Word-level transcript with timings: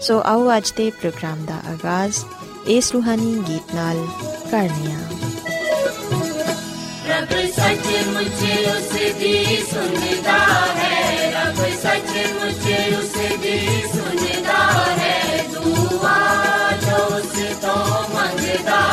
ਸੋ 0.00 0.22
ਆਓ 0.26 0.56
ਅੱਜ 0.56 0.70
ਦੇ 0.70 0.90
ਪ੍ਰੋਗਰਾਮ 0.90 1.44
ਦਾ 1.44 1.54
ਆਗਾਜ਼ 1.54 2.24
ਇਸ 2.66 2.92
ਰੂਹਾਨੀ 2.92 3.44
ਗੀਤ 3.48 3.74
ਨਾਲ 3.74 4.08
ਕਰਨੀਆ। 4.50 4.98
ਰੱਬ 7.08 7.50
ਸੱਚ 7.56 8.06
ਮੁਝੇ 8.06 8.66
ਉਸ 8.70 9.14
ਦੀ 9.14 9.64
ਸੁਣਦਾ 9.70 10.38
ਹੈ। 10.74 11.30
ਰੱਬ 11.30 11.64
ਸੱਚ 11.82 12.16
ਮੁਝੇ 12.42 12.96
ਉਸ 12.96 13.38
ਦੀ 13.40 13.82
ਸੁਣਦਾ 13.94 14.72
ਹੈ। 14.98 15.44
ਦੁਆ 15.54 16.16
ਜੋ 16.82 17.16
ਉਸ 17.16 17.60
ਤੋਂ 17.62 18.14
ਮੰਗਦਾ 18.14 18.87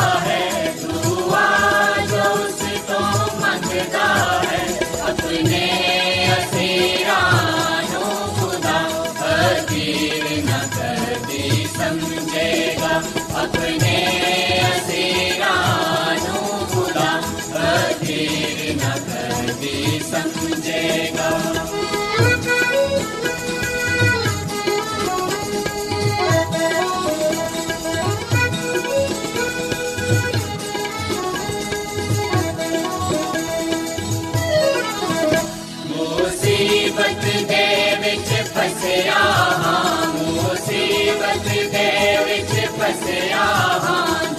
ਵਿੱਚ 42.87 42.97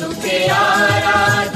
ਫਸਿਆ 0.05 0.55
ਹਾਂ 0.55 1.55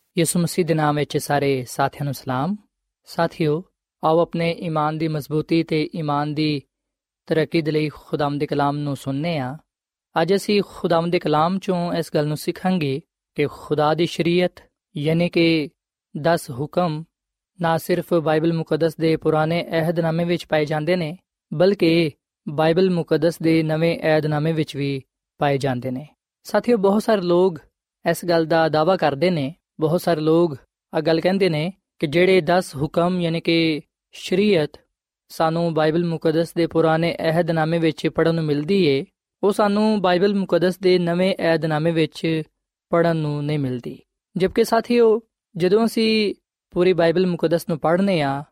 ਯਿਸੂ 0.17 0.39
ਮਸੀਹ 0.39 0.65
ਦੇ 0.65 0.73
ਨਾਮ 0.73 0.95
ਵਿੱਚ 0.95 1.17
ਸਾਰੇ 1.17 1.65
ਸਾਥੀਆਂ 1.65 2.03
ਨੂੰ 2.03 2.13
ਸਲਾਮ। 2.13 2.57
ਸਾਥਿਓ, 3.03 3.63
ਆਓ 4.03 4.19
ਆਪਣੇ 4.19 4.51
ਈਮਾਨ 4.51 4.97
ਦੀ 4.97 5.07
ਮਜ਼ਬੂਤੀ 5.07 5.63
ਤੇ 5.63 5.89
ਈਮਾਨ 5.95 6.33
ਦੀ 6.33 6.61
ਤਰੱਕੀ 7.25 7.61
ਦੇ 7.61 7.71
ਲਈ 7.71 7.89
ਖੁਦਾਮ 7.89 8.37
ਦੇ 8.37 8.45
ਕਲਾਮ 8.45 8.77
ਨੂੰ 8.77 8.95
ਸੁਣਨੇ 8.95 9.37
ਆ। 9.37 9.57
ਅੱਜ 10.21 10.35
ਅਸੀਂ 10.35 10.61
ਖੁਦਾਮ 10.67 11.09
ਦੇ 11.09 11.19
ਕਲਾਮ 11.19 11.59
ਚੋਂ 11.59 11.93
ਇਸ 11.93 12.11
ਗੱਲ 12.15 12.27
ਨੂੰ 12.27 12.37
ਸਿੱਖਾਂਗੇ 12.37 13.01
ਕਿ 13.35 13.47
ਖੁਦਾ 13.51 13.93
ਦੀ 13.93 14.05
ਸ਼ਰੀਅਤ, 14.05 14.63
ਯਾਨੀ 14.97 15.29
ਕਿ 15.29 15.69
10 16.21 16.51
ਹੁਕਮ, 16.51 17.03
ਨਾ 17.61 17.77
ਸਿਰਫ 17.77 18.13
ਬਾਈਬਲ 18.13 18.53
ਮੁਕੱਦਸ 18.53 18.95
ਦੇ 18.95 19.15
ਪੁਰਾਣੇ 19.15 19.67
ਅਹਿਦਨਾਮੇ 19.71 20.25
ਵਿੱਚ 20.25 20.47
ਪਾਏ 20.47 20.65
ਜਾਂਦੇ 20.65 20.95
ਨੇ, 20.95 21.17
ਬਲਕਿ 21.53 22.11
ਬਾਈਬਲ 22.49 22.89
ਮੁਕੱਦਸ 22.89 23.39
ਦੇ 23.39 23.63
ਨਵੇਂ 23.63 23.99
ਅਹਿਦਨਾਮੇ 23.99 24.53
ਵਿੱਚ 24.53 24.75
ਵੀ 24.75 25.01
ਪਾਏ 25.37 25.57
ਜਾਂਦੇ 25.57 25.91
ਨੇ। 25.91 26.07
ਸਾਥੀਓ, 26.43 26.77
ਬਹੁਤ 26.77 27.03
ਸਾਰੇ 27.03 27.21
ਲੋਕ 27.21 27.59
ਇਸ 28.09 28.25
ਗੱਲ 28.25 28.45
ਦਾ 28.45 28.69
ਦਾਵਾ 28.69 28.97
ਕਰਦੇ 28.97 29.29
ਨੇ 29.29 29.55
ਬਹੁਤ 29.81 30.01
ਸਾਰੇ 30.01 30.21
ਲੋਕ 30.21 30.57
ਆ 30.93 31.01
ਗੱਲ 31.01 31.21
ਕਹਿੰਦੇ 31.21 31.49
ਨੇ 31.49 31.73
ਕਿ 31.99 32.07
ਜਿਹੜੇ 32.07 32.41
10 32.41 32.75
ਹੁਕਮ, 32.75 33.21
ਯਾਨੀ 33.21 33.41
ਕਿ 33.41 33.81
ਸ਼ਰੀਅਤ 34.11 34.79
ਸਾਨੂੰ 35.29 35.73
ਬਾਈਬਲ 35.73 36.05
ਮੁਕੱਦਸ 36.05 36.53
ਦੇ 36.53 36.67
ਪੁਰਾਣੇ 36.67 37.15
ਅਹਿਦਨਾਮੇ 37.19 37.79
ਵਿੱਚ 37.79 38.07
ਪੜਨ 38.07 38.35
ਨੂੰ 38.35 38.43
ਮਿਲਦੀ 38.43 38.85
ਏ, 38.85 39.05
ਉਹ 39.43 39.51
ਸਾਨੂੰ 39.51 40.01
ਬਾਈਬਲ 40.01 40.35
ਮੁਕੱਦਸ 40.35 40.79
ਦੇ 40.79 40.99
ਨਵੇਂ 40.99 41.35
ਅਹਿਦਨਾਮੇ 41.39 41.91
ਵਿੱਚ 41.91 42.41
ਪੜਨ 42.89 43.17
ਨੂੰ 43.17 43.45
ਨਹੀਂ 43.45 43.59
ਮਿਲਦੀ। 43.59 43.99
ਜਦਕਿ 44.37 44.63
ਸਾਥੀਓ, 44.63 45.21
ਜਦੋਂ 45.57 45.85
ਅਸੀਂ 45.85 46.35
ਪੂਰੀ 46.71 46.93
ਬਾਈਬਲ 46.93 47.27
ਮੁਕੱਦਸ 47.27 47.69
ਨੂੰ 47.69 47.79
ਪੜ੍ਹਨੇ 47.79 48.21
ਆ, 48.21 48.43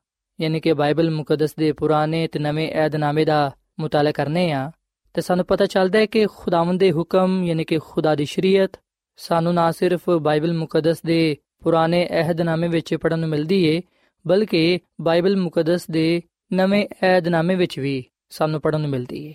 ਯਾਨੀ 0.42 0.60
ਕਿ 0.60 0.74
ਬਾਈਬਲ 0.74 1.12
ਮੁਕੱਦਸ 1.12 1.56
ਦੇ 1.56 1.72
ਪੁਰਾਣੇ 1.72 2.28
ਤੇ 2.28 2.40
ਨਵੇਂ 2.40 2.72
ਅਹਿਦਨਾਮੇ 2.74 3.26
ਦਾ 3.26 3.52
ਮੁਤਾਲਾ 3.80 4.12
ਕਰਨੇ 4.12 4.52
ਆ, 4.52 4.72
ਤੇ 5.14 5.22
ਸਾਨੂੰ 5.22 5.46
ਪਤਾ 5.46 5.66
ਚੱਲਦਾ 5.66 6.00
ਹੈ 6.00 6.06
ਕਿ 6.06 6.28
ਖੁਦਾਵੰਦ 6.36 6.80
ਦੇ 6.80 6.92
ਹੁਕਮ, 6.92 7.44
ਯਾਨੀ 7.44 7.64
ਕਿ 7.64 7.80
ਖੁਦਾ 7.80 8.16
ਦੀ 8.16 8.26
ਸ਼ਰੀਅਤ 8.26 8.80
ਸਾਨੂੰ 9.20 9.54
ਨਾ 9.54 9.72
ਸਿਰਫ 9.72 10.10
ਬਾਈਬਲ 10.10 10.54
ਮੁਕੱਦਸ 10.54 11.02
ਦੇ 11.02 11.38
ਪੁਰਾਣੇ 11.64 12.08
ਅਹਿਦਨਾਮੇ 12.08 12.68
ਵਿੱਚ 12.68 12.96
ਪੜਨ 12.96 13.20
ਨੂੰ 13.20 13.30
ਮਿਲਦੀ 13.30 13.66
ਏ, 13.66 13.82
ਬਲਕਿ 14.28 14.80
ਬਾਈਬਲ 15.02 15.38
ਮੁਕੱਦਸ 15.38 15.88
ਦੇ 15.92 16.22
ਨਵੇਂ 16.54 16.88
ਅਹਿਦਨਾਮੇ 17.02 17.56
ਵਿੱਚ 17.56 17.80
ਵੀ 17.80 18.06
ਸਾਨੂੰ 18.30 18.62
ਪੜਨ 18.62 18.82
ਨੂੰ 18.82 18.90
ਮਿਲਦੀ 18.90 19.26
ਏ। 19.26 19.34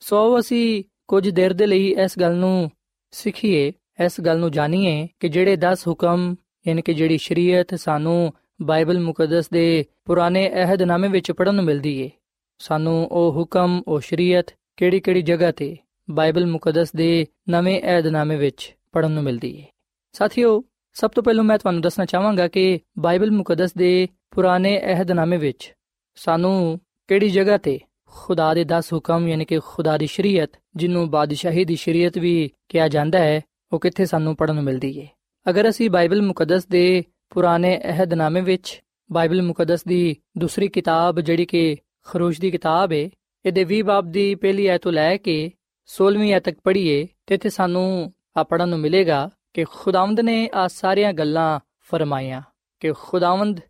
ਸੋ 0.00 0.40
ਅਸੀਂ 0.40 0.84
ਕੁਝ 1.08 1.30
ਦੇਰ 1.30 1.52
ਦੇ 1.52 1.66
ਲਈ 1.66 1.94
ਇਸ 2.04 2.18
ਗੱਲ 2.20 2.34
ਨੂੰ 2.34 2.70
ਸਿੱਖੀਏ, 3.10 3.72
ਇਸ 4.04 4.20
ਗੱਲ 4.20 4.38
ਨੂੰ 4.38 4.50
ਜਾਣੀਏ 4.50 5.08
ਕਿ 5.20 5.28
ਜਿਹੜੇ 5.28 5.56
10 5.56 5.88
ਹੁਕਮ, 5.88 6.34
ਯਾਨੀ 6.68 6.82
ਕਿ 6.82 6.94
ਜਿਹੜੀ 6.94 7.18
ਸ਼ਰੀਅਤ 7.18 7.74
ਸਾਨੂੰ 7.74 8.32
ਬਾਈਬਲ 8.62 9.00
ਮੁਕੱਦਸ 9.00 9.48
ਦੇ 9.48 9.84
ਪੁਰਾਣੇ 10.04 10.50
ਅਹਿਦਨਾਮੇ 10.50 11.08
ਵਿੱਚ 11.08 11.32
ਪੜਨ 11.32 11.54
ਨੂੰ 11.54 11.64
ਮਿਲਦੀ 11.64 12.00
ਏ, 12.00 12.10
ਸਾਨੂੰ 12.58 13.08
ਉਹ 13.12 13.32
ਹੁਕਮ, 13.32 13.82
ਉਹ 13.88 14.00
ਸ਼ਰੀਅਤ 14.00 14.46
ਕਿਹੜੀ-ਕਿਹੜੀ 14.76 15.22
ਜਗ੍ਹਾ 15.22 15.52
ਤੇ 15.52 15.76
ਬਾਈਬਲ 16.10 16.46
ਮੁਕੱਦਸ 16.46 16.92
ਦੇ 16.92 17.26
ਨਵੇਂ 17.50 17.82
ਅਹਿਦਨਾਮੇ 17.82 18.36
ਵਿੱਚ 18.36 18.75
ਪੜਨ 18.96 19.10
ਨੂੰ 19.10 19.22
ਮਿਲਦੀ 19.22 19.56
ਏ। 19.56 19.64
ਸਾਥੀਓ, 20.12 20.64
ਸਭ 20.94 21.10
ਤੋਂ 21.10 21.22
ਪਹਿਲਾਂ 21.22 21.44
ਮੈਂ 21.44 21.58
ਤੁਹਾਨੂੰ 21.58 21.82
ਦੱਸਣਾ 21.82 22.04
ਚਾਹਾਂਗਾ 22.04 22.48
ਕਿ 22.48 22.80
ਬਾਈਬਲ 22.98 23.30
ਮੁਕੱਦਸ 23.30 23.74
ਦੇ 23.74 24.08
ਪੁਰਾਣੇ 24.30 24.80
ਅਹਿਦਨਾਮੇ 24.80 25.36
ਵਿੱਚ 25.36 25.74
ਸਾਨੂੰ 26.14 26.80
ਕਿਹੜੀ 27.08 27.28
ਜਗ੍ਹਾ 27.28 27.58
ਤੇ 27.58 27.80
ਖੁਦਾ 28.06 28.54
ਦੇ 28.54 28.64
10 28.64 28.92
ਹੁਕਮ 28.92 29.28
ਯਾਨੀ 29.28 29.44
ਕਿ 29.44 29.60
ਖੁਦਾ 29.66 29.98
ਦੀ 29.98 30.06
ਸ਼ਰੀਅਤ, 30.06 30.50
ਜਿਹਨੂੰ 30.76 31.10
ਬਾਦਸ਼ਾਹੀ 31.10 31.64
ਦੀ 31.64 31.76
ਸ਼ਰੀਅਤ 31.76 32.18
ਵੀ 32.18 32.50
ਕਿਹਾ 32.68 32.88
ਜਾਂਦਾ 32.88 33.18
ਹੈ, 33.18 33.40
ਉਹ 33.72 33.80
ਕਿੱਥੇ 33.80 34.06
ਸਾਨੂੰ 34.06 34.36
ਪੜਨ 34.36 34.54
ਨੂੰ 34.54 34.64
ਮਿਲਦੀ 34.64 34.98
ਏ। 34.98 35.08
ਅਗਰ 35.50 35.68
ਅਸੀਂ 35.68 35.90
ਬਾਈਬਲ 35.90 36.22
ਮੁਕੱਦਸ 36.22 36.66
ਦੇ 36.66 37.04
ਪੁਰਾਣੇ 37.30 37.80
ਅਹਿਦਨਾਮੇ 37.84 38.40
ਵਿੱਚ 38.40 38.82
ਬਾਈਬਲ 39.12 39.42
ਮੁਕੱਦਸ 39.42 39.84
ਦੀ 39.84 40.16
ਦੂਸਰੀ 40.38 40.68
ਕਿਤਾਬ 40.68 41.20
ਜਿਹੜੀ 41.20 41.44
ਕਿ 41.44 41.76
ਖਰੂਜ 42.06 42.40
ਦੀ 42.40 42.50
ਕਿਤਾਬ 42.50 42.92
ਏ, 42.92 43.10
ਇਹਦੇ 43.46 43.64
20 43.64 43.82
ਬਾਬ 43.82 44.10
ਦੀ 44.10 44.34
ਪਹਿਲੀ 44.34 44.66
ਆਇਤ 44.66 44.82
ਤੋਂ 44.82 44.92
ਲੈ 44.92 45.16
ਕੇ 45.16 45.52
16ਵੀਂ 45.88 46.32
ਆਇਤ 46.32 46.44
ਤੱਕ 46.44 46.58
ਪੜ੍ਹੀਏ, 46.64 47.06
ਤੇ 47.26 47.34
ਇੱਥੇ 47.34 47.50
ਸਾਨੂੰ 47.50 48.12
ਆ 48.12 48.25
ਪੜਨ 48.42 48.68
ਨੂੰ 48.68 48.78
ਮਿਲੇਗਾ 48.78 49.30
ਕਿ 49.54 49.64
ਖੁਦਾਵੰਦ 49.64 50.20
ਨੇ 50.20 50.50
ਆ 50.54 50.68
ਸਾਰੀਆਂ 50.68 51.12
ਗੱਲਾਂ 51.12 51.60
ਫਰਮਾਈਆਂ, 51.80 52.42
ਕਿ 52.80 52.92
ਖੁਦਾਵੰਦ 52.92 53.60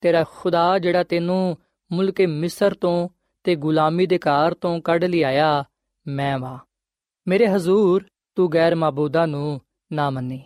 ਤੇਰਾ 0.00 0.24
ਖੁਦਾ 0.30 0.78
ਜਿਹੜਾ 0.78 1.02
ਤੈਨੂੰ 1.02 1.56
ਮੁਲਕੇ 1.92 2.26
ਮਿਸਰ 2.26 2.74
ਤੋਂ 2.74 3.08
ਤੇ 3.44 3.54
ਗੁਲਾਮੀ 3.54 4.06
ਦੇ 4.06 4.18
ਘਰ 4.18 4.54
ਤੋਂ 4.54 4.80
ਕੱਢ 4.80 5.04
ਲਿਆਇਆ, 5.04 5.64
ਮੈਂ 6.06 6.38
ਵਾ। 6.38 6.58
ਮੇਰੇ 7.28 7.48
ਹਜ਼ੂਰ, 7.48 8.04
ਤੂੰ 8.34 8.52
ਗੈਰ 8.52 8.74
ਮਾਬੂਦਾ 8.74 9.26
ਨੂੰ 9.26 9.60
ਨਾ 9.92 10.10
ਮੰਨੀ। 10.10 10.42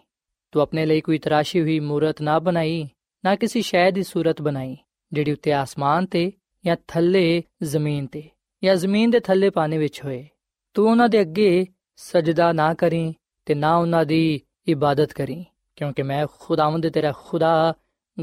ਤੂੰ 0.53 0.63
ਆਪਣੇ 0.63 0.87
ਲਈ 0.87 1.01
ਕੋਈ 1.01 1.19
ਤਰਾਸ਼ੀ 1.19 1.61
ਹੋਈ 1.61 1.81
ਮੂਰਤ 1.81 2.23
ਨਾ 2.23 2.39
ਬਣਾਈ, 2.39 2.89
ਨਾ 3.25 3.37
ਕਿਸੇ 3.37 3.61
ਸ਼ੈ 3.61 3.91
ਦੀ 3.91 4.03
ਸੂਰਤ 4.03 4.43
ਬਣਾਈ, 4.43 4.77
ਜਿਹੜੀ 5.13 5.33
ਉੱਤੇ 5.33 5.53
ਆਸਮਾਨ 5.53 6.07
ਤੇ 6.07 6.33
ਜਾਂ 6.67 6.77
ਥੱਲੇ 6.89 7.43
ਜ਼ਮੀਨ 7.63 8.07
ਤੇ 8.07 8.23
ਜਾਂ 8.65 8.77
ਜ਼ਮੀਨ 8.77 9.11
ਦੇ 9.11 9.21
ਥੱਲੇ 9.21 9.51
ਪਾਣੀ 9.51 9.79
ਵਿੱਚ 9.79 10.05
ਹੋਏ। 10.05 10.29
ਤੂੰ 10.75 10.91
ਉਹਨਾਂ 10.91 11.09
ਦੇ 11.09 11.21
ਅੱਗੇ 11.21 11.67
ਸਜਦਾ 11.97 12.53
ਨਾ 12.53 12.75
ਕਰੀ 12.75 13.15
ਤੇ 13.49 13.55
ਨਾ 13.55 13.77
ਉਹਨਾਂ 13.77 14.05
ਦੀ 14.05 14.41
ਇਬਾਦਤ 14.69 15.13
ਕਰੀ, 15.13 15.45
ਕਿਉਂਕਿ 15.77 16.03
ਮੈਂ 16.03 16.27
ਖੁਦਾਵੰਦ 16.41 16.89
ਤੇਰਾ 16.89 17.13
ਖੁਦਾ, 17.13 17.75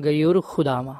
ਗਯੂਰ 0.06 0.42
ਖੁਦਾਵਾ 0.48 0.96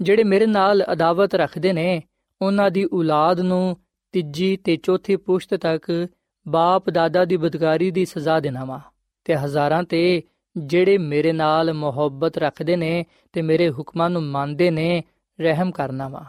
ਜਿਹੜੇ 0.00 0.24
ਮੇਰੇ 0.24 0.46
ਨਾਲ 0.46 0.84
ਅਦਾਵਤ 0.92 1.34
ਰੱਖਦੇ 1.34 1.72
ਨੇ, 1.72 2.02
ਉਹਨਾਂ 2.42 2.70
ਦੀ 2.70 2.84
ਔਲਾਦ 2.92 3.40
ਨੂੰ 3.40 3.76
ਤੀਜੀ 4.12 4.56
ਤੇ 4.56 4.76
ਚੌਥੀ 4.76 5.16
ਪੁਸ਼ਤ 5.16 5.54
ਤੱਕ 5.54 6.08
ਬਾਪ 6.48 6.90
ਦਾਦਾ 6.90 7.24
ਦੀ 7.24 7.36
ਬਦਕਾਰੀ 7.36 7.90
ਦੀ 7.90 8.04
ਸਜ਼ਾ 8.04 8.40
ਦੇਣਾ 8.40 8.64
ਵਾ। 8.64 8.80
ਤੇ 9.24 9.36
ਹਜ਼ਾਰਾਂ 9.36 9.82
ਤੇ 9.82 10.22
ਜਿਹੜੇ 10.56 10.98
ਮੇਰੇ 10.98 11.32
ਨਾਲ 11.32 11.72
ਮੁਹੱਬਤ 11.72 12.38
ਰੱਖਦੇ 12.38 12.76
ਨੇ 12.76 13.04
ਤੇ 13.32 13.42
ਮੇਰੇ 13.42 13.70
ਹੁਕਮਾਂ 13.70 14.10
ਨੂੰ 14.10 14.22
ਮੰਨਦੇ 14.22 14.70
ਨੇ, 14.70 15.02
ਰਹਿਮ 15.40 15.70
ਕਰਨਾ 15.70 16.08
ਵਾ। 16.08 16.24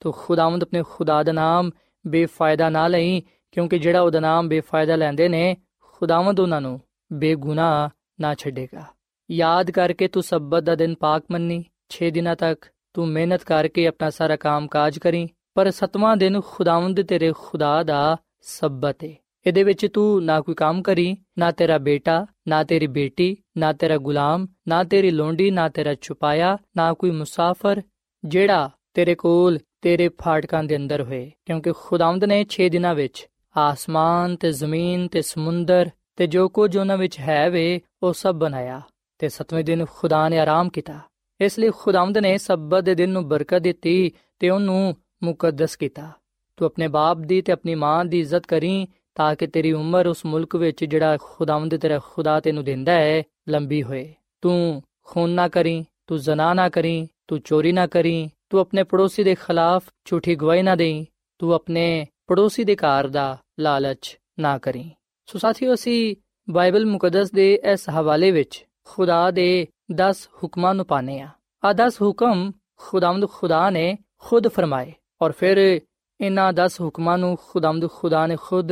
ਤੋ 0.00 0.12
ਖੁਦਾਵੰਦ 0.12 0.62
ਆਪਣੇ 0.62 0.82
ਖੁਦਾ 0.90 1.22
ਦਾ 1.22 1.32
ਨਾਮ 1.32 1.70
ਬੇਫਾਇਦਾ 2.06 2.70
ਨਾ 2.70 2.88
ਲਈ, 2.88 3.22
ਕਿਉਂਕਿ 3.52 3.78
ਜਿਹੜਾ 3.78 4.00
ਉਹਦਾ 4.00 4.20
ਨਾਮ 4.20 4.48
ਬੇਫਾਇਦਾ 4.48 4.96
ਲੈਂਦੇ 4.96 5.28
ਨੇ 5.28 5.56
ਖੁਦਾਵੰਦ 6.00 6.40
ਉਹਨਾਂ 6.40 6.60
ਨੂੰ, 6.60 6.80
ਬੇਗੁਨਾਹ 7.12 7.88
ਨਾ 8.20 8.34
ਛੱਡੇਗਾ। 8.34 8.84
ਯਾਦ 9.30 9.70
ਕਰਕੇ 9.70 10.08
ਤੂੰ 10.08 10.22
ਸਬਤ 10.22 10.62
ਦਾ 10.62 10.74
ਦਿਨ 10.74 10.94
ਪਾਕ 10.94 11.24
ਮੰਨੀ 11.30 11.64
6 11.90 12.10
ਦਿਨਾਂ 12.10 12.36
ਤੱਕ 12.36 12.66
ਤੂੰ 12.94 13.08
ਮਿਹਨਤ 13.08 13.44
ਕਰਕੇ 13.44 13.86
ਆਪਣਾ 13.86 14.10
ਸਾਰਾ 14.10 14.36
ਕੰਮ 14.36 14.68
ਕਾਜ 14.68 14.98
ਕਰੀ, 14.98 15.28
ਪਰ 15.54 15.70
ਸਤਵਾਂ 15.70 16.16
ਦਿਨ 16.16 16.40
ਖੁਦਾਵੰਦ 16.40 17.02
ਤੇਰੇ 17.02 17.32
ਖੁਦਾ 17.38 17.82
ਦਾ 17.82 18.16
ਸਬਤ 18.40 19.04
ਹੈ 19.04 19.14
ਇਹਦੇ 19.46 19.62
ਵਿੱਚ 19.62 19.86
ਤੂੰ 19.86 20.24
ਨਾ 20.24 20.40
ਕੋਈ 20.40 20.54
ਕੰਮ 20.54 20.82
ਕਰੀ, 20.82 21.16
ਨਾ 21.38 21.50
ਤੇਰਾ 21.50 21.78
ਬੇਟਾ, 21.78 22.26
ਨਾ 22.48 22.64
ਤੇਰੀ 22.64 22.86
ਬੇਟੀ, 22.86 23.36
ਨਾ 23.56 23.72
ਤੇਰਾ 23.72 23.96
ਗੁਲਾਮ, 23.96 24.46
ਨਾ 24.68 24.84
ਤੇਰੀ 24.84 25.10
ਲੋਂਡੀ, 25.10 25.50
ਨਾ 25.50 25.68
ਤੇਰਾ 25.68 25.94
ਛੁਪਾਇਆ, 26.00 26.58
ਨਾ 26.76 26.92
ਕੋਈ 26.92 27.10
ਮੁਸਾਫਰ, 27.10 27.82
ਜਿਹੜਾ 28.24 28.70
ਤੇਰੇ 28.94 29.14
ਕੋਲ 29.14 29.58
ਤੇਰੇ 29.82 30.08
ਫਾਟਕਾਂ 30.08 30.64
ਦੇ 30.64 30.76
ਅੰਦਰ 30.76 31.02
ਹੋਏ। 31.02 31.30
ਕਿਉਂਕਿ 31.46 31.72
ਖੁਦਾਵੰਦ 31.72 32.24
ਨੇ 32.24 32.44
6 32.44 32.68
ਦਿਨਾਂ 32.68 32.94
ਵਿੱਚ 32.94 33.26
ਆਸਮਾਨ 33.56 34.36
ਤੇ 34.36 34.52
ਜ਼ਮੀਨ 34.52 35.08
ਤੇ 35.08 35.22
ਸਮੁੰਦਰ 35.22 35.90
ਤੇ 36.16 36.26
ਜੋ 36.26 36.48
ਕੁਝ 36.48 36.76
ਉਹਨਾਂ 36.76 36.96
ਵਿੱਚ 36.96 37.20
ਹੈ 37.20 37.50
ਵੇ, 37.50 37.80
ਉਹ 38.02 38.12
ਸਭ 38.12 38.34
ਬਣਾਇਆ 38.34 38.80
ਤੇ 39.18 39.28
ਸਤਵੇਂ 39.28 39.64
ਦਿਨ 39.64 39.84
ਖੁਦਾ 39.92 40.28
ਨੇ 40.28 40.38
ਆਰਾਮ 40.38 40.68
ਕੀਤਾ। 40.68 41.00
ਇਸ 41.40 41.58
ਲਈ 41.58 41.70
ਖੁਦਾਵੰਦ 41.70 42.18
ਨੇ 42.18 42.38
ਸਬਤ 42.38 42.84
ਦੇ 42.84 42.94
ਦਿਨ 42.94 43.10
ਨੂੰ 43.10 43.28
ਬਰਕਤ 43.28 43.58
ਦਿੱਤੀ 43.58 44.12
ਤੇ 44.38 44.50
ਉਹਨੂੰ 44.50 44.96
ਮੁਕੱਦਸ 45.22 45.76
ਕੀਤਾ। 45.76 46.10
ਤੂੰ 46.56 46.66
ਆਪਣੇ 46.66 46.88
ਬਾਪ 46.88 47.16
ਦੀ 47.16 47.42
ਤੇ 47.42 47.52
ਆਪਣੀ 47.52 47.74
ਮਾਂ 47.74 48.04
ਦੀ 48.04 48.20
ਇੱਜ਼ਤ 48.20 48.46
ਕਰੀ 48.46 48.88
ਤਾਂ 49.14 49.34
ਕਿ 49.34 49.46
ਤੇਰੀ 49.46 49.72
ਉਮਰ 49.72 50.06
ਉਸ 50.06 50.24
ਮੁਲਕ 50.24 50.56
ਵਿੱਚ 50.56 50.84
ਜਿਹੜਾ 50.84 51.16
ਖੁਦਾਵੰਦ 51.22 51.76
ਤੇਰਾ 51.76 51.98
ਖੁਦਾ 51.98 52.40
ਤੈਨੂੰ 52.40 52.64
ਦਿੰਦਾ 52.64 52.92
ਹੈ, 52.92 53.22
ਲੰਬੀ 53.48 53.82
ਹੋਏ। 53.82 54.14
ਤੂੰ 54.40 54.82
ਖੂਨ 55.04 55.30
ਨਾ 55.30 55.48
ਕਰੀ, 55.48 55.84
ਤੂੰ 56.06 56.18
ਜ਼ਨਾ 56.18 56.54
ਨਾ 56.54 56.68
ਕਰੀ, 56.68 57.08
ਤੂੰ 57.28 57.40
ਚੋਰੀ 57.40 57.72
ਨਾ 57.72 57.86
ਕਰੀ, 57.86 58.30
ਤੂੰ 58.50 58.60
ਆਪਣੇ 58.60 58.82
ਪੜੋਸੀ 58.82 59.24
ਦੇ 59.24 59.34
ਖਿਲਾਫ 59.34 59.82
ਝੂਠੀ 60.04 60.34
ਗਵਾਹੀ 60.34 60.62
ਨਾ 60.62 60.74
ਦੇਈ, 60.74 61.06
ਤੂੰ 61.38 61.52
ਆਪਣੇ 61.52 62.06
ਪੜੋਸੀ 62.30 62.64
ਦੇ 62.64 62.76
ਘਰ 62.76 63.08
ਦਾ 63.08 63.38
ਲਾਲਚ 63.58 64.18
ਨਾ 64.38 64.58
ਕਰੀ। 64.58 64.90
ਸੋ 65.26 65.38
ਸਾਥੀਓ, 65.38 65.74
ਅਸੀਂ 65.74 66.16
ਬਾਈਬਲ 66.50 66.86
ਮੁਕੱਦਸ 66.86 67.30
ਦੇ 67.30 67.60
ਇਸ 67.72 67.90
ਹਵਾਲੇ 67.90 68.30
ਵਿੱਚ 68.30 68.66
ਖੁਦਾ 68.84 69.30
ਦੇ 69.30 69.66
10 69.94 70.28
ਹੁਕਮਾਂ 70.42 70.74
ਨੂੰ 70.74 70.86
ਪਾਣੇ 70.86 71.20
ਆ। 71.20 71.28
ਆ 71.64 71.72
10 71.72 72.02
ਹੁਕਮ 72.02 72.52
ਖੁਦਾਵੰਦ 72.76 73.28
ਖੁਦਾ 73.28 73.70
ਨੇ 73.70 73.98
ਖੁਦ 74.18 74.48
ਫਰਮਾਏ 74.48 74.92
ਔਰ 75.22 75.32
ਫਿਰ 75.32 75.80
ਇਹਨਾਂ 76.20 76.52
10 76.52 76.80
ਹੁਕਮਾਂ 76.80 77.18
ਨੂੰ 77.18 77.38
ਖੁਦਾਵੰਦ 77.48 77.90
ਖੁਦਾ 77.90 78.26
ਨੇ 78.26 78.36
ਖੁਦ 78.42 78.68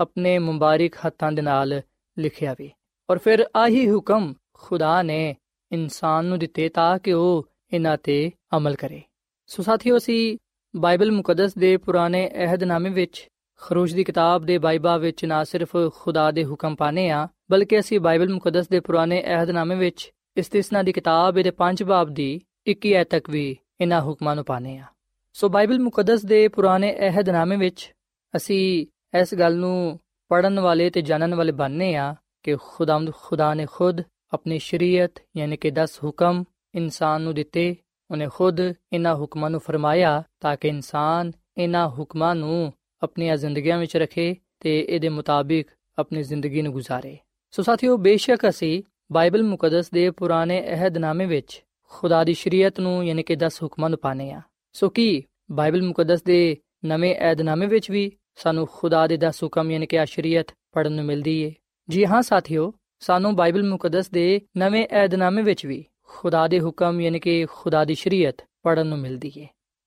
ਆਪਣੇ 0.00 0.38
ਮੁਬਾਰਕ 0.38 0.90
ਹੱਥਾਂ 1.06 1.32
ਦੇ 1.32 1.42
ਨਾਲ 1.42 1.82
ਲਿਖਿਆ 2.18 2.54
ਵੀ। 2.58 2.70
ਔਰ 3.10 3.18
ਫਿਰ 3.18 3.46
ਆਹੀ 3.56 3.90
ਹੁਕਮ 3.90 4.34
ਖੁਦਾ 4.54 5.02
ਨੇ 5.02 5.36
ਇਨਸਾਨ 5.72 6.24
ਨੂੰ 6.24 6.38
ਦਿੱਤੇ 6.38 6.68
ਤਾਂ 6.68 6.98
ਕਿ 6.98 7.12
ਉਹ 7.12 7.48
ਇਹਨਾਂ 7.72 7.96
ਤੇ 7.96 8.30
ਅਮਲ 8.56 8.74
ਕਰੇ। 8.74 9.02
ਸੋ 9.46 9.62
ਸਾਥੀਓ, 9.62 9.96
ਅਸੀਂ 9.96 10.38
ਬਾਈਬਲ 10.76 11.10
ਮੁਕੱਦਸ 11.12 11.54
ਦੇ 11.54 11.76
ਪੁਰਾਣੇ 11.76 12.30
ਅਹਿਦਨਾਮੇ 12.34 12.90
ਵਿੱਚ 12.90 13.28
ਖਰੂਜ 13.60 13.94
ਦੀ 13.94 14.04
ਕਿਤਾਬ 14.04 14.44
ਦੇ 14.44 14.58
ਬਾਈਬਾ 14.58 14.96
ਵਿੱਚ 14.96 15.24
ਨਾ 15.24 15.44
ਸਿਰਫ 15.44 15.76
ਖੁਦਾ 15.94 16.30
ਦੇ 16.30 16.44
ਹੁਕਮ 16.44 16.74
ਪਾਣੇ 16.74 17.10
ਆ, 17.10 17.28
ਬਲਕਿ 17.50 17.78
ਅਸੀਂ 17.78 18.00
ਬਾਈਬਲ 18.00 18.28
ਮੁਕੱਦਸ 18.28 18.68
ਦੇ 18.68 18.80
ਪੁਰਾਣੇ 18.80 19.22
ਅਹਿਦਨਾਮੇ 19.24 19.74
ਵਿੱਚ 19.74 20.10
ਇਸਤਿਸਨਾ 20.36 20.82
ਦੀ 20.82 20.92
ਕਿਤਾਬ 20.92 21.34
ਦੇ 21.34 21.52
5 21.56 21.82
ਬਾਬ 21.86 22.10
ਦੀ 22.10 22.40
21 22.70 22.92
ਐ 22.94 23.04
ਤੱਕ 23.04 23.30
ਵੀ 23.30 23.56
ਇਹਨਾਂ 23.80 24.00
ਹੁਕਮਾਂ 24.00 24.36
ਨੂੰ 24.36 24.44
ਪਾਣੇ 24.44 24.78
ਆ। 24.78 24.84
ਸੋ 25.32 25.48
ਬਾਈਬਲ 25.48 25.78
ਮੁਕੱਦਸ 25.78 26.24
ਦੇ 26.24 26.48
ਪੁਰਾਣੇ 26.48 26.94
ਅਹਿਦਨਾਮੇ 27.00 27.56
ਵਿੱਚ 27.56 27.92
ਅਸੀਂ 28.36 28.86
ਇਸ 29.20 29.34
ਗੱਲ 29.34 29.56
ਨੂੰ 29.56 29.98
ਪੜਨ 30.30 30.60
ਵਾਲੇ 30.60 30.90
ਤੇ 30.90 31.02
ਜਾਣਨ 31.02 31.34
ਵਾਲੇ 31.34 31.52
ਬਣਨੇ 31.52 31.94
ਆ 31.96 32.14
ਕਿ 32.42 32.56
ਖੁਦਾਵੰਦ 32.62 33.12
ਖੁਦਾ 33.16 33.54
ਨੇ 33.54 33.66
ਖੁਦ 33.72 34.00
ਆਪਣੀ 34.32 34.58
ਸ਼ਰੀਅਤ, 34.58 35.10
ਯਾਨੀ 35.36 35.56
ਕਿ 35.56 35.70
10 35.70 35.98
ਹੁਕਮ 36.04 36.44
ਇਨਸਾਨ 36.74 37.22
ਨੂੰ 37.22 37.34
ਦਿੱਤੇ 37.34 37.76
ਉਹਨੇ 38.10 38.28
ਖੁਦ 38.34 38.60
ਇਹਨਾਂ 38.92 39.14
ਹੁਕਮਾਂ 39.14 39.50
ਨੂੰ 39.50 39.60
ਫਰਮਾਇਆ 39.60 40.22
ਤਾਂ 40.40 40.56
ਕਿ 40.56 40.68
ਇਨਸਾਨ 40.68 41.32
ਇਹਨਾਂ 41.58 41.88
ਹੁਕਮਾਂ 41.88 42.34
ਨੂੰ 42.34 42.72
ਆਪਣੀਆਂ 43.02 43.36
ਜ਼ਿੰਦਗੀਆਂ 43.36 43.78
ਵਿੱਚ 43.78 43.96
ਰੱਖੇ 43.96 44.36
ਤੇ 44.60 44.86
ਇਹਦੇ 44.88 45.08
ਮੁਤਾਬਿਕ 45.08 45.68
ਆਪਣੀ 45.98 46.22
ਜ਼ਿੰਦਗੀ 46.22 46.62
ਨੂੰ 46.62 46.72
ਗੁਜ਼ਾਰੇ। 46.72 47.18
ਸੋ 47.50 47.62
ਸਾਥੀਓ, 47.62 47.96
ਬੇਸ਼ੱਕ 47.96 48.48
ਅਸੀਂ 48.48 48.82
ਬਾਈਬਲ 49.12 49.42
ਮੁਕੱਦਸ 49.42 49.90
ਦੇ 49.90 50.10
ਪੁਰਾਣੇ 50.10 50.68
ਅਹਿਦਨਾਮੇ 50.68 51.26
ਵਿੱਚ 51.26 51.64
ਖੁਦਾ 51.88 52.24
ਦੀ 52.24 52.34
ਸ਼ਰੀਅਤ 52.34 52.80
ਨੂੰ 52.80 53.06
ਯਾਨੀ 53.06 53.22
ਕਿ 53.22 53.36
10 53.36 53.62
ਹੁਕਮਾਂ 53.62 53.90
ਨੂੰ 53.90 53.98
ਪਾਣੇ 53.98 54.32
ਆ 54.32 54.40
ਸੋ 54.72 54.88
ਕੀ 54.88 55.24
ਬਾਈਬਲ 55.50 55.82
ਮੁਕੱਦਸ 55.82 56.22
ਦੇ 56.22 56.56
ਨਵੇਂ 56.84 57.16
ਅਹਿਦਨਾਮੇ 57.16 57.66
ਵਿੱਚ 57.66 57.90
ਵੀ 57.90 58.12
ਸਾਨੂੰ 58.36 58.68
ਖੁਦਾ 58.72 59.06
ਦੇ 59.06 59.18
10 59.26 59.42
ਹੁਕਮ 59.42 59.70
ਯਾਨੀ 59.70 59.86
ਕਿ 59.86 59.98
ਆ 59.98 60.04
ਸ਼ਰੀਅਤ 60.04 60.46
ਪੜਨ 60.72 60.92
ਨੂੰ 60.92 61.04
ਮਿਲਦੀ 61.04 61.42
ਏ? 61.42 61.54
ਜੀ 61.90 62.06
ਹਾਂ 62.06 62.22
ਸਾਥੀਓ, 62.22 62.72
ਸਾਨੂੰ 63.00 63.36
ਬਾਈਬਲ 63.36 63.68
ਮੁਕੱਦਸ 63.68 64.10
ਦੇ 64.10 64.40
ਨਵੇਂ 64.56 64.86
ਅਹਿਦਨਾਮੇ 64.90 65.42
ਵਿੱਚ 65.42 65.66
ਵੀ 65.66 65.84
ਖੁਦਾ 66.12 66.48
ਦੇ 66.48 66.60
ਹੁਕਮ, 66.60 67.00
ਯਾਨੀ 67.00 67.18
ਕਿ 67.18 67.46
ਖੁਦਾ 67.50 67.84
ਦੀ 67.84 67.94
ਸ਼ਰੀਅਤ 67.94 68.44
ਪੜਨ 68.62 68.86
ਨੂੰ 68.86 68.98
ਮਿਲਦੀ 68.98 69.32
ਏ। 69.38 69.46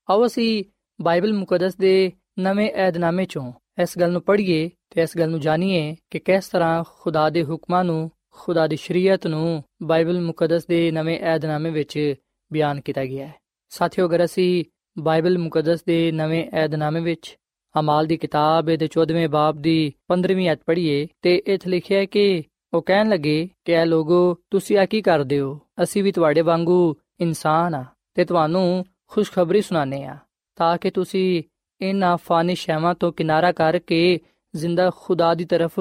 ਆਓ 0.09 0.25
ਅਸੀਂ 0.25 0.63
ਬਾਈਬਲ 1.01 1.33
ਮੁਕੱਦਸ 1.33 1.75
ਦੇ 1.75 2.11
ਨਵੇਂ 2.39 2.71
ਅਹਿਦਨਾਮੇ 2.73 3.25
ਚੋਂ 3.25 3.53
ਇਸ 3.81 3.97
ਗੱਲ 3.99 4.11
ਨੂੰ 4.11 4.21
ਪੜ੍ਹੀਏ 4.21 4.69
ਤੇ 4.89 5.01
ਇਸ 5.01 5.17
ਗੱਲ 5.17 5.29
ਨੂੰ 5.29 5.39
ਜਾਣੀਏ 5.39 5.95
ਕਿ 6.09 6.19
ਕਿਸ 6.19 6.47
ਤਰ੍ਹਾਂ 6.47 6.83
ਖੁਦਾ 6.99 7.29
ਦੇ 7.29 7.43
ਹੁਕਮਾਂ 7.43 7.83
ਨੂੰ, 7.83 8.11
ਖੁਦਾ 8.31 8.67
ਦੀ 8.67 8.75
ਸ਼ਰੀਅਤ 8.75 9.27
ਨੂੰ 9.27 9.63
ਬਾਈਬਲ 9.83 10.21
ਮੁਕੱਦਸ 10.21 10.65
ਦੇ 10.65 10.91
ਨਵੇਂ 10.91 11.19
ਅਹਿਦਨਾਮੇ 11.19 11.69
ਵਿੱਚ 11.69 12.15
ਬਿਆਨ 12.53 12.81
ਕੀਤਾ 12.81 13.05
ਗਿਆ 13.05 13.27
ਹੈ। 13.27 13.33
ਸਾਥੀਓ, 13.69 14.05
ਅਗਰ 14.05 14.25
ਅਸੀਂ 14.25 14.63
ਬਾਈਬਲ 14.99 15.37
ਮੁਕੱਦਸ 15.37 15.83
ਦੇ 15.83 16.11
ਨਵੇਂ 16.11 16.51
ਅਹਿਦਨਾਮੇ 16.51 16.99
ਵਿੱਚ 16.99 17.37
ਅਮਾਲ 17.79 18.05
ਦੀ 18.05 18.17
ਕਿਤਾਬ 18.17 18.65
ਦੇ 18.65 18.87
14ਵੇਂ 18.87 19.29
ਬਾਬ 19.29 19.57
ਦੀ 19.57 19.93
15ਵੀਂ 20.07 20.51
ਅਧ 20.51 20.57
ਪੜ੍ਹੀਏ 20.65 21.07
ਤੇ 21.21 21.41
ਇੱਥੇ 21.47 21.69
ਲਿਖਿਆ 21.69 21.99
ਹੈ 21.99 22.05
ਕਿ 22.05 22.43
ਉਹ 22.73 22.81
ਕਹਿਣ 22.81 23.09
ਲੱਗੇ 23.09 23.47
ਕਿ 23.65 23.71
ਇਹ 23.71 23.85
ਲੋਗੋ, 23.85 24.37
ਤੁਸੀਂ 24.51 24.77
ਆ 24.77 24.85
ਕੀ 24.85 25.01
ਕਰਦੇ 25.01 25.39
ਹੋ? 25.39 25.59
ਅਸੀਂ 25.83 26.03
ਵੀ 26.03 26.11
ਤੁਹਾਡੇ 26.11 26.41
ਵਾਂਗੂ 26.41 26.95
ਇਨਸਾਨ 27.21 27.75
ਆ 27.75 27.83
ਤੇ 28.15 28.25
ਤੁਹਾਨੂੰ 28.25 28.85
ਖੁਸ਼ਖਬਰੀ 29.07 29.61
ਸੁਣਾਣੇ 29.61 30.03
ਆ, 30.05 30.17
ਤਾਂ 30.57 30.77
ਕਿ 30.77 30.89
ਤੁਸੀਂ 30.91 31.43
ਇਹਨਾਂ 31.81 32.15
ਫਾਨੀ 32.17 32.55
ਸ਼ੈਵਾਂ 32.55 32.93
ਤੋਂ 32.95 33.11
ਕਿਨਾਰਾ 33.11 33.51
ਕਰਕੇ 33.51 34.19
ਜ਼ਿੰਦਾ 34.53 34.89
ਖੁਦਾ 34.95 35.33
ਦੀ 35.33 35.45
ਤਰਫ 35.45 35.79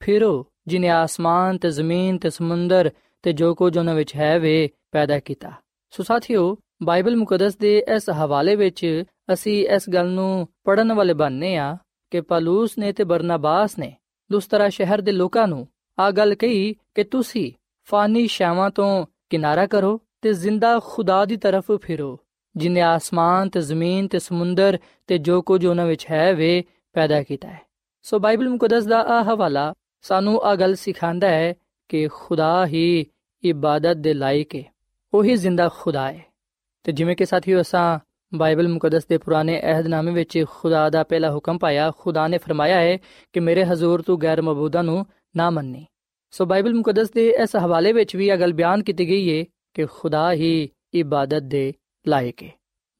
ਫਿਰੋ, 0.00 0.44
ਜਿਨੇ 0.66 0.88
ਆਸਮਾਨ 0.88 1.58
ਤੇ 1.58 1.70
ਜ਼ਮੀਨ 1.70 2.18
ਤੇ 2.18 2.30
ਸਮੁੰਦਰ 2.30 2.90
ਤੇ 3.24 3.32
ਜੋ 3.32 3.54
ਕੁਝ 3.54 3.76
ਉਹਨਾਂ 3.78 3.94
ਵਿੱਚ 3.94 4.14
ਹੈ 4.16 4.38
ਵੇ 4.38 4.68
ਪੈਦਾ 4.92 5.18
ਕੀਤਾ। 5.18 5.52
ਸੋ 5.92 6.02
ਸਾਥੀਓ, 6.02 6.56
ਬਾਈਬਲ 6.82 7.16
ਮੁਕੱਦਸ 7.16 7.56
ਦੇ 7.56 7.76
ਇਸ 7.96 8.08
ਹਵਾਲੇ 8.16 8.54
ਵਿੱਚ 8.56 9.04
ਅਸੀਂ 9.32 9.64
ਇਸ 9.66 9.88
ਗੱਲ 9.90 10.10
ਨੂੰ 10.10 10.48
ਪੜਨ 10.64 10.92
ਵਾਲੇ 10.92 11.14
ਬਣਨੇ 11.14 11.56
ਆ 11.56 11.76
ਕਿ 12.12 12.20
ਪਲੂਸ 12.20 12.78
ਨੇ 12.78 12.92
ਤੇ 12.92 13.04
ਬਰਨਾਬਾਸ 13.04 13.78
ਨੇ 13.78 13.92
ਲੁਸਤਰਾ 14.30 14.68
ਸ਼ਹਿਰ 14.68 15.00
ਦੇ 15.00 15.12
ਲੋਕਾਂ 15.12 15.46
ਨੂੰ 15.48 15.66
ਆ 16.00 16.10
ਗੱਲ 16.10 16.34
ਕਹੀ 16.34 16.74
ਕਿ 16.94 17.04
ਤੁਸੀਂ 17.04 17.52
ਫਾਨੀ 17.84 18.26
ਸ਼ਾਵਾਂ 18.26 18.70
ਤੋਂ 18.70 19.06
ਕਿਨਾਰਾ 19.30 19.66
ਕਰੋ 19.66 20.00
ਤੇ 20.22 20.32
ਜ਼ਿੰਦਾ 20.32 20.80
ਖੁਦਾ 20.84 21.24
ਦੀ 21.24 21.36
ਤਰਫ 21.36 21.64
ਫਿਰੋ। 21.82 22.20
ਜਿਨੇ 22.56 22.80
ਆਸਮਾਨ 22.80 23.48
ਤੇ 23.48 23.60
ਜ਼ਮੀਨ 23.60 24.08
ਤੇ 24.08 24.18
ਸਮੁੰਦਰ 24.18 24.78
ਤੇ 25.06 25.18
ਜੋ 25.18 25.42
ਕੁਝ 25.42 25.66
ਉਹਨਾਂ 25.66 25.86
ਵਿੱਚ 25.86 26.06
ਹੈ, 26.10 26.34
ਵੇ 26.34 26.64
ਪੈਦਾ 26.92 27.22
ਕੀਤਾ 27.22 27.48
ਹੈ। 27.48 27.60
ਸੋ 28.02 28.18
ਬਾਈਬਲ 28.18 28.48
ਮੁਕੱਦਸ 28.48 28.84
ਦਾ 28.84 29.02
ਆ 29.02 29.22
ਹਵਾਲਾ 29.22 29.74
ਸਾਨੂੰ 30.02 30.42
ਆ 30.42 30.54
ਗੱਲ 30.54 30.74
ਸਿਖਾਉਂਦਾ 30.74 31.28
ਹੈ 31.28 31.54
ਕਿ 31.88 32.08
ਖੁਦਾ 32.08 32.66
ਹੀ 32.66 33.06
ਇਬਾਦਤ 33.44 33.96
ਦੇ 33.96 34.14
ਲਾਇਕ 34.14 34.54
ਹੈ। 34.54 34.62
ਉਹੀ 35.14 35.34
ਜ਼ਿੰਦਾ 35.34 35.70
ਖੁਦਾ 35.78 36.12
ਹੈ। 36.12 36.24
ਤੇ 36.84 36.92
ਜਿਵੇਂ 36.92 37.16
ਕਿ 37.16 37.26
ਸਾਥੀਓ, 37.26 37.60
ਅਸਾਂ 37.60 37.98
ਬਾਈਬਲ 38.34 38.68
ਮੁਕੱਦਸ 38.68 39.06
ਦੇ 39.06 39.18
ਪੁਰਾਣੇ 39.18 39.60
ਅਹਿਦਨਾਮੇ 39.60 40.12
ਵਿੱਚ 40.12 40.44
ਖੁਦਾ 40.50 40.90
ਦਾ 40.90 41.02
ਪਹਿਲਾ 41.02 41.34
ਹੁਕਮ 41.34 41.58
ਪਾਇਆ, 41.58 41.92
ਖੁਦਾ 41.98 42.28
ਨੇ 42.28 42.38
ਫਰਮਾਇਆ 42.38 42.80
ਹੈ 42.80 42.98
ਕਿ 43.32 43.40
ਮੇਰੇ 43.40 43.64
ਹਜ਼ੂਰ 43.64 44.02
ਤੂੰ 44.02 44.22
ਗੈਰ 44.22 44.42
ਮਬੂਦਾ 44.42 44.82
ਨੂੰ 44.82 45.06
ਨਾ 45.38 45.48
ਮੰਨੀ 45.50 45.84
ਸੋ 46.32 46.44
ਬਾਈਬਲ 46.46 46.74
ਮੁਕੱਦਸ 46.74 47.10
ਦੇ 47.10 47.28
ਇਸ 47.42 47.56
ਹਵਾਲੇ 47.56 47.92
ਵਿੱਚ 47.92 48.14
ਵੀ 48.16 48.28
ਇਹ 48.28 48.36
ਗੱਲ 48.36 48.52
ਬਿਆਨ 48.52 48.82
ਕੀਤੀ 48.82 49.08
ਗਈ 49.08 49.28
ਹੈ 49.30 49.44
ਕਿ 49.74 49.86
ਖੁਦਾ 49.90 50.32
ਹੀ 50.32 50.68
ਇਬਾਦਤ 50.94 51.42
ਦੇ 51.42 51.72
ਲਾਇਕ 52.06 52.42
ਹੈ 52.42 52.50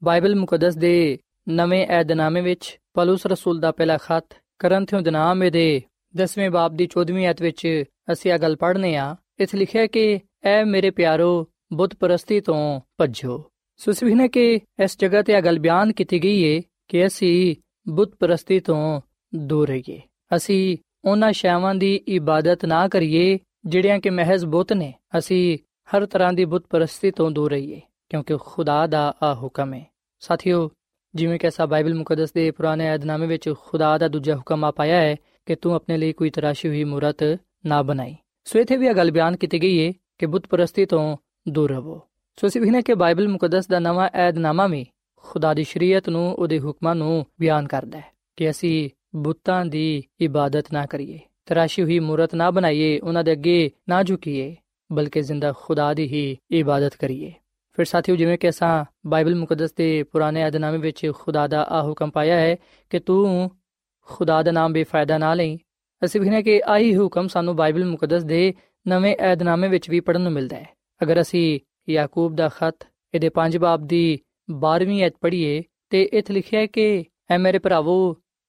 ਬਾਈਬਲ 0.03 0.35
ਮੁਕੱਦਸ 0.35 0.77
ਦੇ 0.77 1.19
ਨਵੇਂ 1.49 1.87
ਅਹਿਦਨਾਮੇ 1.87 2.41
ਵਿੱਚ 2.41 2.79
ਪਲੂਸ 2.95 3.27
ਰਸੂਲ 3.27 3.61
ਦਾ 3.61 3.71
ਪਹਿਲਾ 3.73 3.97
ਖਤ 3.99 4.35
ਕਰੰਥਿਓ 4.59 5.01
ਦੇ 5.01 5.11
ਨਾਮ 5.11 5.49
ਦੇ 5.51 5.67
10ਵੇਂ 6.15 6.51
ਬਾਬ 6.51 6.77
ਦੀ 6.77 6.89
14ਵੀਂ 6.99 7.27
ਆਇਤ 7.27 7.43
ਵਿੱਚ 7.43 7.67
ਅਸੀਂ 8.13 8.33
ਇਹ 8.33 8.39
ਗੱਲ 8.39 8.57
ਪੜ੍ਹਨੇ 8.57 8.97
ਆ 8.97 9.15
ਇੱਥੇ 9.41 9.59
ਲਿਖਿਆ 9.59 9.87
ਕਿ 9.87 10.05
ਐ 10.45 10.63
ਮੇਰੇ 10.65 10.91
ਪਿਆਰੋ 10.91 11.31
ਬੁੱਤ 11.73 11.95
ਪ੍ਰਸਤੀ 11.95 12.41
ਤੋਂ 12.41 12.59
ਭੱਜੋ 12.99 13.43
ਸੋ 13.81 13.91
ਇਸ 13.91 14.03
ਨੇ 14.13 14.29
ਕਿ 14.29 14.45
ਇਸ 14.85 14.99
ਜਗ੍ਹਾ 14.99 15.23
ਤੇ 15.23 15.33
ਇਹ 15.33 15.43
ਗੱਲ 15.43 15.59
ਬਿਆਨ 15.59 15.93
ਕੀਤੀ 15.93 16.23
ਗਈ 16.23 16.45
ਹੈ 16.45 16.61
ਕਿ 16.89 17.07
ਅਸੀਂ 17.07 17.55
ਬੁੱਤ 17.87 18.15
ਪ੍ਰਸਤੀ 18.15 18.61
ਤੋਂ 18.61 19.01
ਦੂਰ 19.33 19.69
ਰਹੀਏ 19.69 20.01
ਅਸੀਂ 20.37 20.77
ਉਹਨਾਂ 21.11 21.33
ਸ਼ੈਵਾਂ 21.33 21.75
ਦੀ 21.75 21.95
ਇਬਾਦਤ 21.95 22.65
ਨਾ 22.65 22.89
ਕਰੀਏ, 22.89 23.39
ਜਿਹੜੀਆਂ 23.67 23.99
ਕਿ 23.99 24.11
ਮਹਿਜ਼ 24.11 24.45
ਬੁੱਤ 24.45 24.73
ਨੇ, 24.73 24.95
ਅਸੀਂ 25.19 25.59
ਹਰ 25.89 26.07
ਤਰ੍ਹਾਂ 26.07 26.33
ਦੀ 26.33 26.45
ਬੁੱਤ 26.45 26.65
ਪ੍ਰਸਤੀ 26.71 27.11
ਤੋਂ 27.11 27.31
ਦੂਰ 27.31 27.51
ਰਹੀਏ, 27.51 27.81
ਕਿਉਂਕਿ 28.09 28.37
ਖੁਦਾ 28.41 28.87
ਦਾ 28.87 29.15
ਆ 29.23 29.35
ਹੁਕਮ 29.35 29.75
ਹੈ। 29.75 29.87
ਸਾਥੀਓ, 30.21 30.71
ਜਿਵੇਂ 31.15 31.39
ਕਿ 31.39 31.49
ਅਸਾਂ 31.49 31.67
ਬਾਈਬਲ 31.67 31.95
ਮੁਕੱਦਸ 31.95 32.33
ਦੇ 32.33 32.51
ਪੁਰਾਣੇ 32.51 32.95
ਅਧਨਾਮੇ 32.95 33.27
ਵਿੱਚ 33.27 33.55
ਖੁਦਾ 33.61 33.99
ਦਾ 33.99 34.09
ਦੂਜਾ 34.09 34.37
ਹੁਕਮ 34.37 34.65
ਆ 34.65 34.71
ਪਾਇਆ 34.71 34.97
ਹੈ 34.97 35.17
ਕਿ 35.47 35.55
ਤੂੰ 35.55 35.75
ਆਪਣੇ 35.75 35.97
ਲਈ 35.97 36.13
ਕੋਈ 36.13 36.31
ਤਰਾਸ਼ੀ 36.31 36.69
ਹੋਈ 36.69 36.85
ਮੂਰਤ 36.85 37.41
ਨਾ 37.67 37.83
ਬਣਾਈ। 37.83 38.17
ਸੋ 38.45 38.59
ਇਥੇ 38.59 38.77
ਵੀ 38.77 38.87
ਇਹ 38.87 38.95
ਗੱਲ 38.95 39.11
ਬਿਆਨ 39.11 39.37
ਕੀਤੀ 39.37 39.63
ਗਈ 39.63 39.87
ਹੈ 39.87 39.93
ਕਿ 40.19 40.27
ਬੁੱਤ 40.27 40.47
ਪ੍ਰਸਤੀ 40.47 40.85
ਤੋਂ 40.87 41.17
ਦੂਰ 41.49 41.71
ਰਹੋ। 41.71 42.01
ਸੋ 42.37 42.47
ਅਸੀਂ 42.47 42.61
ਵੀ 42.61 42.83
ਕਿ 42.83 42.95
ਬਾਈਬਲ 42.95 43.29
ਮੁਕੱਦਸ 43.29 43.67
ਦਾ 43.67 43.79
ਨਵਾਂ 43.79 44.09
ਏਧਨਾਮਾ 44.29 44.67
ਵੀ 44.67 44.87
ਖੁਦਾ 45.17 45.55
ਦੀ 45.55 45.65
ਸ਼ਰੀਅਤ 45.65 46.09
ਨੂੰ, 46.09 46.35
ਉਹਦੇ 46.35 46.61
ਹੁਕਮਾਂ 46.61 46.95
ਨੂੰ 46.95 47.27
ਬਿਆਨ 47.41 47.67
ਕਰਦਾ 47.67 47.99
ਹੈ 47.99 48.05
ਕਿ 48.37 48.51
ਅਸੀਂ 48.51 48.91
ਬੁੱਤਾਂ 49.19 49.65
ਦੀ 49.65 50.03
ਇਬਾਦਤ 50.21 50.73
ਨਾ 50.73 50.85
ਕਰੀਏ, 50.87 51.19
ਤਰਾਸ਼ੀ 51.47 51.83
ਹੋਈ 51.83 51.99
ਮੂਰਤ 51.99 52.35
ਨਾ 52.35 52.51
ਬਣਾਈਏ, 52.51 52.99
ਉਹਨਾਂ 52.99 53.25
ਦੇ 53.25 53.33
ਅੱਗੇ 53.33 53.71
ਨਾ 53.89 54.03
ਝੁਕੀਏ, 54.03 54.55
ਬਲਕਿ 54.91 55.23
ਜ਼ਿੰਦਾ 55.23 55.53
ਖੁਦਾ 55.61 55.93
ਦੀ 55.95 56.07
ਹੀ 56.07 56.37
ਇਬਾਦਤ 56.51 56.97
ਕਰੀਏ। 56.97 57.33
ਫਿਰ 57.79 57.85
ਸਾਥੀਓ, 57.85 58.17
ਜਿਵੇਂ 58.17 58.39
ਕਿ 58.39 58.49
ਅਸਾਂ 58.49 58.85
ਬਾਈਬਲ 59.07 59.35
ਮੁਕੱਦਸ 59.35 59.73
ਦੇ 59.73 60.03
ਪੁਰਾਣੇ 60.03 60.43
ਏਧਨਾਮੇ 60.43 60.79
ਵਿੱਚ 60.79 61.07
ਖੁਦਾ 61.15 61.47
ਦਾ 61.47 61.63
ਆ 61.63 61.83
ਹੁਕਮ 61.83 62.11
ਪਾਇਆ 62.11 62.37
ਹੈ 62.37 62.57
ਕਿ 62.91 62.99
ਤੂੰ 62.99 63.51
ਖੁਦਾ 64.09 64.43
ਦਾ 64.43 64.53
ਨਾਮ 64.53 64.73
ਬੇਫਾਇਦਾ 64.73 65.19
ਨਾ 65.19 65.35
ਲਈ, 65.35 65.59
ਅਸੀਂ 66.03 66.21
ਵੀ 66.21 66.31
ਨੇ 66.31 66.43
ਕਿ 66.43 66.61
ਆਹੀ 66.67 66.97
ਹੁਕਮ 66.97 67.29
ਸਾਨੂੰ 67.29 67.57
ਬਾਈਬਲ 67.57 67.85
ਮੁਕੱਦਸ 67.85 68.25
ਦੇ 68.25 68.55
ਨਵੇਂ 68.87 69.17
ਏਧਨਾਮੇ 69.23 69.69
ਵਿੱਚ 69.69 69.91
ਵੀ 69.91 70.01
ਪੜਨ 70.01 70.21
ਨੂੰ 70.21 70.33
ਮਿਲਦਾ 70.33 70.57
ਹੈ। 70.57 70.67
ਅਗਰ 71.01 71.21
ਅਸੀਂ 71.21 71.61
ਯਾਕੂਬ 71.89 72.35
ਦਾ 72.37 72.49
ਖਤ 72.49 72.87
ਇਹਦੇ 73.15 73.29
5 73.35 73.57
ਬਾਬ 73.59 73.87
ਦੀ 73.87 74.19
12ਵੀਂ 74.49 75.03
ਐਤ 75.03 75.15
ਪੜ੍ਹੀਏ 75.21 75.63
ਤੇ 75.91 76.03
ਇਥੇ 76.03 76.35
ਲਿਖਿਆ 76.35 76.61
ਹੈ 76.61 76.67
ਕਿ, 76.67 77.05
ਐ 77.31 77.39
ਮੇਰੇ 77.39 77.59
ਭਰਾਵੋ 77.59 77.97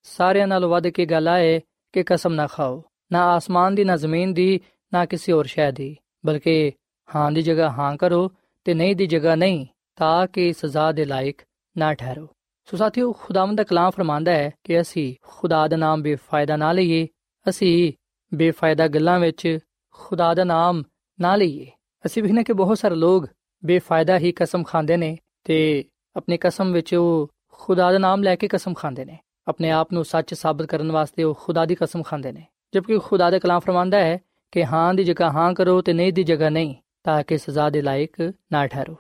ਸਾਰਿਆਂ 0.02 0.48
ਨਾਲੋਂ 0.48 0.70
ਵੱਧ 0.70 0.88
ਕੇ 0.88 1.06
ਗੱਲ 1.06 1.28
ਆਏ 1.28 1.62
ਕਿ 1.94 2.04
ਕਸਮ 2.04 2.34
ਨਾ 2.34 2.48
ਖਾਓ। 2.48 2.84
ਨਾ 3.12 3.26
ਆਸਮਾਨ 3.26 3.76
ਦੀ, 3.76 3.84
ਨਾ 3.84 3.96
ਜ਼ਮੀਨ 3.96 4.34
ਦੀ, 4.34 4.62
ਨਾ 4.94 5.06
ਕਿਸੇ 5.06 5.32
ਹੋਰ 5.32 5.46
ਸ਼ੈ 5.46 5.72
ਦੀ। 5.72 5.98
ਬਲਕਿ 6.26 6.72
ਹਾਂ 7.16 7.32
ਦੀ 7.32 7.42
ਜਗ੍ਹਾ 7.42 7.70
ਹਾਂ 7.70 7.98
ਕਰੋ 7.98 8.32
ਤੇ 8.64 8.74
ਨਹੀਂ 8.74 8.96
ਦੀ 8.96 9.06
ਜਗ੍ਹਾ 9.06 9.36
ਨਹੀਂ, 9.36 9.66
ਤਾਂ 9.96 10.28
ਕਿ 10.28 10.54
ਸਜ਼ਾ 10.54 10.92
ਦੇ 10.92 11.06
ਲਾਇਕ 11.06 11.42
ਨਾ 11.78 11.94
ਠਹਿਰੋ। 11.94 12.28
ਸੋ 12.66 12.78
ਸਾਥੀਓ, 12.78 13.12
ਖੁਦਾਵੰਦ 13.12 13.58
ਦਾ 13.58 13.64
ਕਲਾਮ 13.64 13.92
ਫਰਮਾਂਦਾ 13.92 14.32
ਹੈ 14.32 14.52
ਕਿ 14.64 14.82
ਅਸੀਂ 14.82 15.16
ਖੁਦਾ 15.22 15.68
ਦਾ 15.68 15.78
ਨਾਮ 15.78 16.02
ਬੇਫਾਇਦਾ 16.02 16.56
ਨਾ 16.56 16.72
ਲਈਏ, 16.72 17.08
ਅਸੀਂ 17.50 17.94
ਬੇਫਾਇਦਾ 18.34 18.88
ਗੱਲਾਂ 18.88 19.20
ਵਿੱਚ 19.20 19.60
ਖੁਦਾ 19.94 20.34
ਦਾ 20.34 20.44
ਨਾਮ 20.44 20.84
ਨਾ 21.22 21.36
ਲਈਏ। 21.36 21.72
ਅਸੀਂ 22.06 22.24
ਵੀ 22.24 22.32
ਨੇ 22.32 22.44
ਕਿ 22.44 22.54
ਬਹੁਤ 22.54 22.80
ਸਾਰੇ 22.80 22.96
ਲੋਕ 22.96 23.28
ਬੇਫਾਇਦਾ 23.66 24.20
ਹੀ 24.20 24.32
ਕਸਮ 24.32 24.64
ਖਾਂਦੇ 24.64 24.98
ਨੇ 24.98 25.18
ਤੇ 25.44 25.86
ਆਪਣੀ 26.16 26.38
ਕਸਮ 26.38 26.72
ਵਿੱਚ 26.72 26.96
ਉਹ 26.96 27.32
ਖੁਦਾ 27.54 27.92
ਦਾ 27.92 27.98
ਨਾਮ 27.98 28.24
ਲੈ 28.24 28.36
ਕੇ 28.36 28.48
ਕਸਮ 28.48 28.74
ਖਾਂਦੇ 28.74 29.06
ਨੇ। 29.06 29.20
ਆਪਣੇ 29.50 29.72
ਆਪ 29.72 29.94
ਨੂੰ 29.94 30.06
ਸੱਚ 30.06 30.34
ਸਾਬਤ 30.34 30.66
ਕਰਨ 30.66 30.92
ਵਾਸਤੇ 30.92 31.24
ਉਹ 31.24 31.40
ਖੁਦਾ 31.42 31.66
ਦੀ 31.66 31.76
ਕਸਮ 31.76 32.04
ਖਾਂਦੇ 32.04 32.32
ਨੇ। 32.32 32.46
ਜਦਕਿ 32.76 32.98
ਖੁਦਾ 32.98 33.30
ਦੇ 33.30 33.40
ਕਲਾਮ 33.40 33.60
ਫਰਮਾਂਦਾ 33.60 33.98
ਹੈ 33.98 34.18
ਕਿ 34.52 34.66
ਹਾਂ 34.66 34.94
ਦੀ 34.94 35.04
ਜਗ੍ਹਾ 35.04 35.32
ਹਾਂ 35.32 35.54
ਕਰੋ 35.54 35.82
ਤੇ 35.82 35.94
ਨਹੀਂ 35.94 36.14
ਦੀ 36.14 36.24
ਜਗ੍ਹਾ 36.24 36.50
ਨਹੀਂ, 36.50 36.76
ਤਾਂ 37.04 37.24
ਕਿ 37.24 37.38
ਸਜ਼ਾ 37.38 37.70
ਦੇ 37.70 37.82
ਲਾਇਕ 37.82 38.34
ਨਾ 38.52 38.68
ਠਹਿਰੋ। 38.68 38.96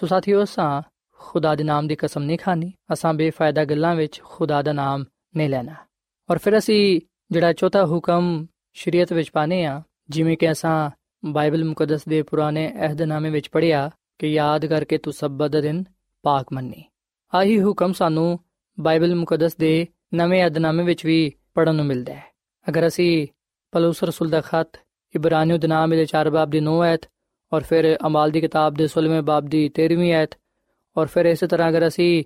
ਸੋ 0.00 0.06
ਸਾਥੀਓ 0.06 0.44
ਸਾਂ 0.44 0.82
ਖੁਦਾ 1.18 1.54
ਦੇ 1.54 1.64
ਨਾਮ 1.64 1.86
ਦੀ 1.86 1.96
ਕਸਮ 1.96 2.22
ਨਹੀਂ 2.22 2.38
ਖਾਣੀ 2.38 2.72
ਅਸਾਂ 2.92 3.14
ਬੇਫਾਇਦਾ 3.14 3.64
ਗੱਲਾਂ 3.64 3.94
ਵਿੱਚ 3.94 4.20
ਖੁਦਾ 4.22 4.62
ਦਾ 4.62 4.72
ਨਾਮ 4.72 5.04
ਨਹੀਂ 5.36 5.48
ਲੈਣਾ। 5.48 5.74
ਔਰ 6.30 6.38
ਫਿਰ 6.38 6.58
ਅਸੀਂ 6.58 7.00
ਜਿਹੜਾ 7.30 7.52
ਚੌਥਾ 7.52 7.86
ਹੁਕਮ 7.86 8.46
ਸ਼ਰੀਅਤ 8.72 9.12
ਵਿੱਚ 9.12 9.30
ਪਾਣੇ 9.30 9.64
ਆ 9.64 9.82
ਜਿਵੇਂ 10.10 10.36
ਕਿ 10.36 10.50
ਅਸਾਂ 10.50 10.90
ਬਾਈਬਲ 11.24 11.64
ਮੁਕੱਦਸ 11.64 12.04
ਦੇ 12.04 12.22
ਪੁਰਾਣੇ 12.22 12.72
ਅਹਿਦਨਾਮੇ 12.72 13.30
ਵਿੱਚ 13.30 13.48
ਪੜ੍ਹਿਆ 13.48 13.90
ਕਿ 14.18 14.26
ਯਾਦ 14.26 14.66
ਕਰਕੇ 14.66 14.98
ਤੂੰ 14.98 15.12
ਸਬਤ 15.12 15.50
ਦਾ 15.50 15.60
ਦਿਨ 15.60 15.84
ਪਾਕ 16.22 16.46
ਮੰਨੀ। 16.52 16.84
ਆਹੀ 17.34 17.62
ਹੁਕਮ 17.62 17.92
ਸਾਨੂੰ 17.92 18.40
ਬਾਈਬਲ 18.80 19.14
ਮੁਕੱਦਸ 19.14 19.56
ਦੇ 19.56 19.86
ਨਵੇਂ 20.14 20.46
ਅਧਨਾਮੇ 20.46 20.82
ਵਿੱਚ 20.82 21.06
ਵੀ 21.06 21.32
ਪੜਨ 21.54 21.74
ਨੂੰ 21.74 21.86
ਮਿਲਦਾ 21.86 22.14
ਹੈ। 22.14 22.24
ਅਗਰ 22.68 22.86
ਅਸੀਂ 22.86 23.26
ਪਲੂਸ 23.72 24.04
ਰਸੂਲ 24.04 24.30
ਦਾ 24.30 24.40
ਖਤ, 24.40 24.68
ਇਬਰਾਨੀਓ 25.16 25.58
ਦੇ 25.58 25.68
ਨਾਮ 25.68 25.90
ਦੇ 25.90 26.06
4 26.06 26.30
ਬਾਬ 26.30 26.50
ਦੀ 26.50 26.60
9 26.60 26.82
ਐਤ 26.84 27.00
ਔਰ 27.52 27.62
ਫਿਰ 27.62 27.98
ਅਮਾਲ 28.06 28.30
ਦੀ 28.30 28.40
ਕਿਤਾਬ 28.40 28.74
ਦੇ 28.74 28.88
16ਵੇਂ 28.88 29.22
ਬਾਬ 29.22 29.44
ਦੀ 29.44 29.70
13ਵੀਂ 29.80 30.12
ਐਤ 30.12 30.30
ਔਰ 30.96 31.06
ਫਿਰ 31.06 31.24
ਇਸੇ 31.24 31.46
ਤਰ੍ਹਾਂ 31.46 31.68
ਅਗਰ 31.68 31.88
ਅਸੀਂ 31.88 32.24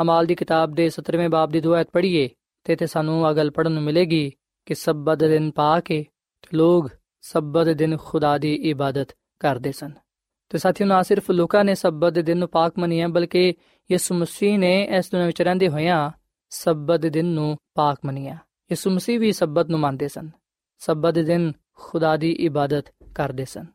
ਅਮਾਲ 0.00 0.26
ਦੀ 0.26 0.34
ਕਿਤਾਬ 0.34 0.72
ਦੇ 0.72 0.86
17ਵੇਂ 0.86 1.28
ਬਾਬ 1.28 1.50
ਦੀ 1.50 1.58
2 1.58 1.74
ਐਤ 1.74 1.90
ਪੜ੍ਹੀਏ 1.92 2.28
ਤੇ 2.64 2.76
ਤੇ 2.76 2.86
ਸਾਨੂੰ 2.86 3.26
ਆ 3.26 3.32
ਗੱਲ 3.32 3.50
ਪੜਨ 3.50 3.72
ਨੂੰ 3.72 3.82
ਮਿਲੇਗੀ 3.82 4.32
ਕਿ 4.66 4.74
ਸਬਤ 4.74 5.18
ਦਿਨ 5.18 5.50
ਪਾ 5.50 5.80
ਕੇ 5.80 6.06
ਲੋਕ 6.54 6.90
ਸਬਤ 7.20 7.68
ਦਿਨ 7.68 7.96
ਖੁਦਾ 7.96 8.38
ਦੀ 8.38 8.54
ਇਬਾਦਤ 8.54 9.08
ਕਰਦੇ 9.40 9.72
ਸਨ। 9.72 9.92
ਤੇ 10.48 10.58
ਸਾਥੀਓ, 10.58 10.86
ਨਾ 10.86 11.02
ਸਿਰਫ 11.02 11.30
ਲੋਕਾਂ 11.30 11.64
ਨੇ 11.64 11.74
ਸਬਤ 11.74 12.12
ਦੇ 12.12 12.22
ਦਿਨ 12.22 12.38
ਨੂੰ 12.38 12.48
ਪਾਕ 12.48 12.72
ਮੰਨਿਆ 12.78 13.08
ਬਲਕਿ 13.08 13.54
ਯਿਸੂ 13.92 14.14
ਮਸੀਹ 14.14 14.58
ਨੇ 14.58 14.88
ਇਸ 14.98 15.10
ਦੁਨੀਆਂ 15.10 15.26
ਵਿੱਚ 15.26 15.42
ਰਹਿੰਦੇ 15.42 15.68
ਹੋਇਆਂ 15.68 16.10
ਸਬਤ 16.50 17.00
ਦੇ 17.00 17.10
ਦਿਨ 17.10 17.26
ਨੂੰ 17.26 17.56
ਪਾਕ 17.74 17.98
ਮੰਨਿਆ 18.04 18.32
ਯਿਸੂ 18.70 18.90
ਮਸੀਹ 18.90 19.20
ਵੀ 19.20 19.32
ਸਬਤ 19.32 19.66
ਨੂੰ 19.66 19.80
ਮੰਨਦੇ 19.80 20.08
ਸਨ। 20.08 20.30
ਸਬਤ 20.78 21.14
ਦੇ 21.14 21.22
ਦਿਨ 21.22 21.52
ਖੁਦਾ 21.74 22.16
ਦੀ 22.16 22.32
ਇਬਾਦਤ 22.32 22.84
ਕਰਦੇ 23.14 23.44
ਸਨ। 23.44 23.66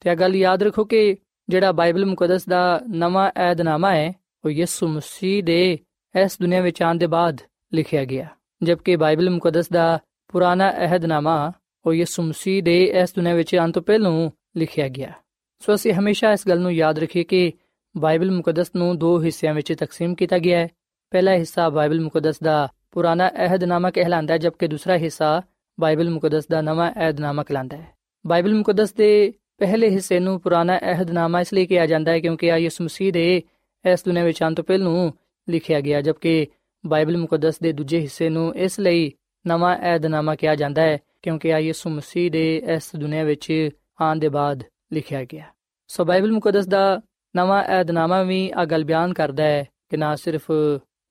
ਤੇ 0.00 0.10
ਇਹ 0.10 0.16
ਗੱਲ 0.16 0.36
ਯਾਦ 0.36 0.62
ਰੱਖੋ 0.62 0.84
ਕਿ 0.84 1.16
ਜਿਹੜਾ 1.48 1.72
ਬਾਈਬਲ 1.72 2.06
ਮੁਕੱਦਸ 2.06 2.44
ਦਾ 2.44 2.80
ਨਵਾਂ 2.88 3.30
ਏਧਨਾਮਾ 3.50 3.94
ਹੈ, 3.94 4.12
ਉਹ 4.44 4.50
ਯਿਸੂ 4.50 4.88
ਮਸੀਹ 4.88 5.44
ਦੇ 5.44 5.78
ਇਸ 6.22 6.38
ਦੁਨੀਆਂ 6.40 6.62
ਵਿੱਚ 6.62 6.82
ਆਉਣ 6.82 6.98
ਦੇ 6.98 7.06
ਬਾਅਦ 7.06 7.40
ਲਿਖਿਆ 7.74 8.04
ਗਿਆ। 8.04 8.28
ਜਦਕਿ 8.62 8.96
ਬਾਈਬਲ 8.96 9.30
ਮੁਕੱਦਸ 9.30 9.68
ਦਾ 9.68 9.98
ਪੁਰਾਣਾ 10.32 10.72
ਅਹਿਦਨਾਮਾ 10.72 11.52
ਉਹ 11.86 11.94
ਯਿਸੂ 11.94 12.22
ਮਸੀਹ 12.22 12.62
ਦੇ 12.62 12.84
ਇਸ 12.84 13.14
ਦੁਨੀਆਂ 13.14 13.34
ਵਿੱਚ 13.34 13.54
ਆਉਣ 13.54 13.72
ਤੋਂ 13.72 13.82
ਪਹਿਲਾਂ 13.82 14.30
ਲਿਖਿਆ 14.56 14.88
ਗਿਆ। 14.88 15.12
ਸੋ 15.58 15.74
ਅਸੀਂ 15.74 15.92
ਹਮੇਸ਼ਾ 15.92 16.32
ਇਸ 16.32 16.48
ਗੱਲ 16.48 16.60
ਨੂੰ 16.60 16.72
ਯਾਦ 16.72 16.98
ਰੱਖੀਏ 16.98 17.24
ਕਿ 17.24 17.52
ਬਾਈਬਲ 17.96 18.30
ਮੁਕੱਦਸ 18.30 18.72
ਨੂੰ 18.76 18.98
ਦੋ 18.98 19.22
ਹਿੱਸਿਆਂ 19.22 19.54
ਵਿੱਚ 19.54 19.72
ਤਕਸੀਮ 19.72 20.14
ਕੀਤਾ 20.14 20.38
ਗਿਆ 20.38 20.58
ਹੈ। 20.58 20.68
ਪਹਿਲਾ 21.12 21.32
ਹਿੱਸਾ 21.34 21.68
ਬਾਈਬਲ 21.70 22.00
ਮੁਕੱਦਸ 22.00 22.38
ਦਾ 22.44 22.68
ਪੁਰਾਣਾ 22.92 23.28
ਅਹਿਦਨਾਮਾ 23.36 23.90
ਕਹਿਲਾਂਦਾ 23.90 24.34
ਹੈ, 24.34 24.38
ਜਦਕਿ 24.38 24.66
ਦੂਸਰਾ 24.68 24.96
ਹਿੱਸਾ 24.98 25.40
ਬਾਈਬਲ 25.78 26.10
ਮੁਕੱਦਸ 26.10 26.46
ਦਾ 26.50 26.60
ਨਵਾਂ 26.60 26.90
ਅਹਿਦਨਾਮਾ 26.92 27.42
ਕਹਿਲਾਂਦਾ 27.42 27.76
ਹੈ। 27.76 27.86
ਬਾਈਬਲ 28.24 28.54
ਮੁਕੱਦਸ 28.54 28.92
ਦੇ 28.92 29.32
ਪਹਿਲੇ 29.58 29.88
ਹਿੱਸੇ 29.90 30.18
ਨੂੰ 30.20 30.40
ਪੁਰਾਣਾ 30.40 30.76
ਅਹਿਦਨਾਮਾ 30.78 31.40
ਇਸ 31.40 31.52
ਲਈ 31.54 31.66
ਕਿਹਾ 31.66 31.86
ਜਾਂਦਾ 31.86 32.12
ਹੈ 32.12 32.18
ਕਿਉਂਕਿ 32.20 32.50
ਆ 32.52 32.56
ਯਿਸੂ 32.56 32.84
ਮਸੀਹ 32.84 33.12
ਦੇ 33.12 33.42
ਇਸ 33.84 34.04
ਦੁਨੀਆਂ 34.04 34.24
ਵਿੱਚ 34.24 34.42
ਆਉਣ 34.42 34.54
ਤੋਂ 34.54 34.64
ਪਹਿਲਾਂ 34.64 35.10
ਲਿਖਿਆ 35.48 35.80
ਗਿਆ 35.80 36.00
ਜਦਕਿ 36.00 36.46
ਬਾਈਬਲ 36.84 37.16
ਮੁਕੱਦਸ 37.16 37.58
ਦੇ 37.62 37.72
ਦੂਜੇ 37.72 38.00
ਹਿੱਸੇ 38.00 38.28
ਨੂੰ 38.28 38.54
ਇਸ 38.56 38.78
ਲਈ 38.80 39.10
ਨਵਾਂ 39.44 39.76
ਏਧਨਾਮਾ 39.94 40.34
ਕਿਹਾ 40.34 40.54
ਜਾਂਦਾ 40.54 40.82
ਹੈ 40.82 40.98
ਕਿਉਂਕਿ 41.22 41.52
ਆ 41.54 41.58
ਯਿਸੂ 41.58 41.90
ਮਸੀਹ 41.90 42.30
ਦੇ 42.30 42.44
ਇਸ 42.74 42.90
ਦੁਨੀਆਂ 42.96 43.24
ਵਿੱਚ 43.24 43.50
ਆਉਣ 44.00 44.18
ਦੇ 44.18 44.28
ਬਾਅਦ 44.28 44.62
ਲਿਖਿਆ 44.92 45.24
ਗਿਆ 45.24 45.44
ਸੋ 45.90 46.04
ਬਾਈਬਲ 46.04 46.32
ਮੁਕੱਦਸ 46.32 46.66
ਦਾ 46.66 47.00
ਨਵਾਂ 47.34 47.62
ਏਧਨਾਮਾ 47.80 48.22
ਵੀ 48.22 48.50
ਆ 48.56 48.64
ਗੱਲ 48.64 48.84
ਬਿਆਨ 48.84 49.12
ਕਰਦਾ 49.12 49.44
ਹੈ 49.44 49.64
ਕਿ 49.90 49.96
ਨਾ 49.96 50.14
ਸਿਰਫ 50.16 50.50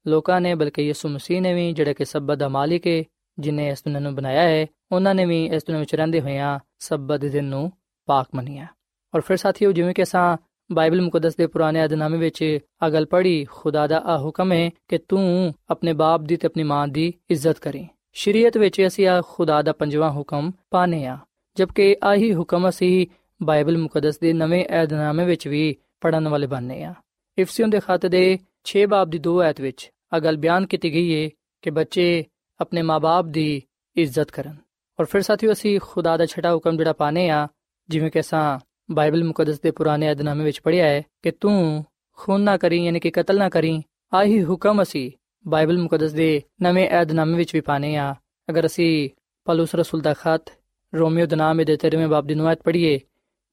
ਲੋਕਾਂ 0.08 0.40
ਨੇ, 0.42 0.54
ਬਲਕਿ 0.56 0.82
ਯਿਸੂ 0.82 1.10
ਮਸੀਹ 1.10 1.42
ਨੇ 1.42 1.54
ਵੀ, 1.54 1.72
ਜਿਹੜਾ 1.74 1.94
ਕਿ 1.94 2.06
ਸਬਤ 2.06 2.38
ਦਾ 2.38 2.50
ਮਾਲਿਕ 2.50 2.88
ਹੈ 2.88 3.04
ਜਿਨੇ 3.38 3.68
ਇਸ 3.70 3.84
ਦੁਨੀਆਂ 3.84 4.02
ਨੂੰ 4.02 4.16
ਬਣਾਇਆ 4.16 4.42
ਹੈ 4.42 4.66
ਉਹਨਾਂ 4.92 5.14
ਨੇ 5.16 5.26
ਵੀ 5.26 5.46
ਇਸ 5.46 5.64
ਦੁਨੀਆਂ 5.64 5.80
ਵਿੱਚ 5.80 5.96
ਰਹਿੰਦੇ 5.96 6.22
ਹੋਇਆਂ 6.22 6.60
ਸਬਤ 6.80 7.20
ਦੇ 7.20 7.30
ਦਿਨ 7.30 7.46
ਨੂੰ 7.46 7.72
ਪਾਕ 8.08 8.28
ਮੰਨਿਆ। 8.36 8.68
ਔਰ 9.16 9.22
ਫਿਰ 9.22 9.38
ਸਾਥੀਓ, 9.38 9.72
ਜਿਵੇਂ 9.72 9.94
ਕਿ 9.94 10.04
ਅਸਾਂ 10.04 10.38
ਬਾਈਬਲ 10.72 11.02
ਮੁਕੱਦਸ 11.02 11.36
ਦੇ 11.36 11.48
ਪੁਰਾਣੇ 11.48 11.84
ਅਧਨਾਮੇ 11.86 12.18
ਵਿੱਚ 12.18 12.60
ਆ 12.84 12.90
ਗੱਲ 12.90 13.06
ਪੜ੍ਹੀ, 13.06 13.46
ਖੁਦਾ 13.52 13.86
ਦਾ 13.88 14.00
ਆ 14.00 14.18
ਹੁਕਮ 14.18 14.52
ਹੈ 14.52 14.70
ਕਿ 14.88 14.98
ਤੂੰ 14.98 15.54
ਆਪਣੇ 15.70 15.94
ਬਾਪ 15.94 16.22
ਦੀ 16.22 16.38
ਤੇ 16.38 16.48
ਆਪਣੀ 16.48 16.64
ਮਾਂ 16.64 16.88
ਦੀ 16.88 17.14
ਇੱਜ਼ਤ 17.30 17.60
ਕਰੇ। 17.60 17.86
ਸ਼ਰੀਅਤ 18.14 18.58
ਵਿੱਚ 18.58 18.82
ਅਸੀਂ 18.88 19.08
ਆ 19.08 19.22
ਖੁਦਾ 19.28 19.62
ਦਾ 19.62 19.74
ਪੰਜਵਾਂ 19.74 20.12
ਹੁਕਮ 20.12 20.52
ਪਾਨੇ 20.72 21.06
ਆ, 21.06 21.18
ਜਦਕਿ 21.58 21.96
ਆਹੀ 22.04 22.34
ਹੁਕਮ 22.36 22.70
ਅਸੀਂ 22.70 23.08
ਬਾਈਬਲ 23.42 23.78
ਮੁਕੱਦਸ 23.78 24.20
ਦੇ 24.20 24.34
ਨਵੇਂ 24.34 24.66
ਅਧਨਾਮੇ 24.84 25.26
ਵਿੱਚ 25.26 25.48
ਵੀ 25.48 25.76
ਪੜਨ 26.02 26.28
ਵਾਲੇ 26.28 26.48
ਬਣਨੇ 26.48 26.84
ਆ। 26.84 26.94
ਇਫਸੀਓਂ 27.38 27.68
ਦੇ 27.68 27.80
ਖਤ 27.80 28.06
ਦੇ 28.06 28.24
6 28.66 28.86
ਬਾਬ 28.86 29.10
ਦੀ 29.10 29.20
2 29.20 29.42
ਐਤ 29.44 29.62
ਵਿੱਚ 29.62 29.90
ਆ 30.12 30.20
ਗੱਲ 30.20 30.38
ਬਿਆਨ 30.38 30.66
ਕੀਤੀ 30.66 30.94
ਗਈ 30.94 31.14
ਹੈ 31.16 31.30
ਕਿ 31.64 31.70
ਬੱਚੇ 31.70 32.24
ਆਪਣੇ 32.60 32.82
ਮਾਪੇ 32.82 33.32
ਦੀ 33.32 33.62
ਇੱਜ਼ਤ 33.96 34.32
ਕਰਨ 34.32 34.56
ਔਰ 35.00 35.06
ਫਿਰ 35.06 35.22
ਸਾਥੀਓ 35.22 35.52
ਅਸੀਂ 35.52 35.80
ਖੁਦਾ 35.80 36.16
ਦਾ 36.18 36.26
ਛਟਾ 36.26 36.54
ਹੁਕਮ 36.54 36.78
ਜਿਹੜਾ 36.78 36.94
ਪਾਨੇ 36.94 37.30
ਆ 37.30 37.48
ਜਿਵੇਂ 37.90 38.12
ਕਿ 38.12 38.20
ਅਸਾਂ 38.20 38.60
ਬਾਈਬਲ 38.92 39.24
ਮੁਕੱਦਸ 39.24 39.60
ਦੇ 39.60 39.72
ਪੁਰਾਣੇ 39.72 40.12
ਅਧਨਾਮੇ 40.12 40.44
ਵਿੱਚ 40.44 40.60
ਪੜ੍ਹਿਆ 40.62 40.86
ਹੈ 40.86 41.02
ਕਿ 41.24 41.32
ਤੂੰ 41.32 41.84
ਖੂਨ 42.18 42.42
ਨਾ 42.42 42.58
ਕਰੀ 42.58 42.84
ਯਾਨੀ 42.86 43.00
ਕਿ 43.00 43.12
ਕਤਲ 43.12 43.38
ਨਾ 43.38 43.50
ਕਰੀ 43.50 43.82
ਆਹੀ 44.14 44.44
ਹੁਕਮ 44.44 44.82
ਅਸੀਂ 44.82 45.12
ਬਾਈਬਲ 45.46 45.78
ਮੁਕੱਦਸ 45.78 46.12
ਦੇ 46.12 46.42
ਨਵੇਂ 46.62 46.90
ਅਧਨਾਮੇ 47.02 47.38
ਵਿੱਚ 47.38 47.54
ਵੀ 47.54 47.62
ਪਾਨੇ 47.62 47.96
ਆ 47.96 48.14
ਅਗਰ 48.48 48.66
ਅਸੀਂ 48.66 49.10
ਪਲੂਸ 49.48 49.76
ਰਸੂਲ 49.76 50.02
ਦਾ 50.02 50.14
ਖਤ 50.14 50.50
ਰੋਮੀਓ 50.94 51.26
ਦੇ 51.26 51.36
ਨਾਮ 51.36 51.64
ਦੇ 51.64 51.78
13ਵੇਂ 51.86 52.08
ਬਾਬ 52.08 52.28
ਦੀ 52.28 52.36
ਨੁਆਇਤ 52.36 52.62
ਪੜ੍ਹੀਏ 52.64 53.00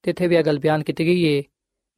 ਤੇ 0.03 0.11
ਇੱਥੇ 0.11 0.27
ਵੀ 0.27 0.35
ਇਹ 0.35 0.43
ਗੱਲ 0.43 0.59
ਬਿਆਨ 0.59 0.83
ਕੀਤੀ 0.83 1.05
ਗਈ 1.05 1.25
ਹੈ 1.27 1.41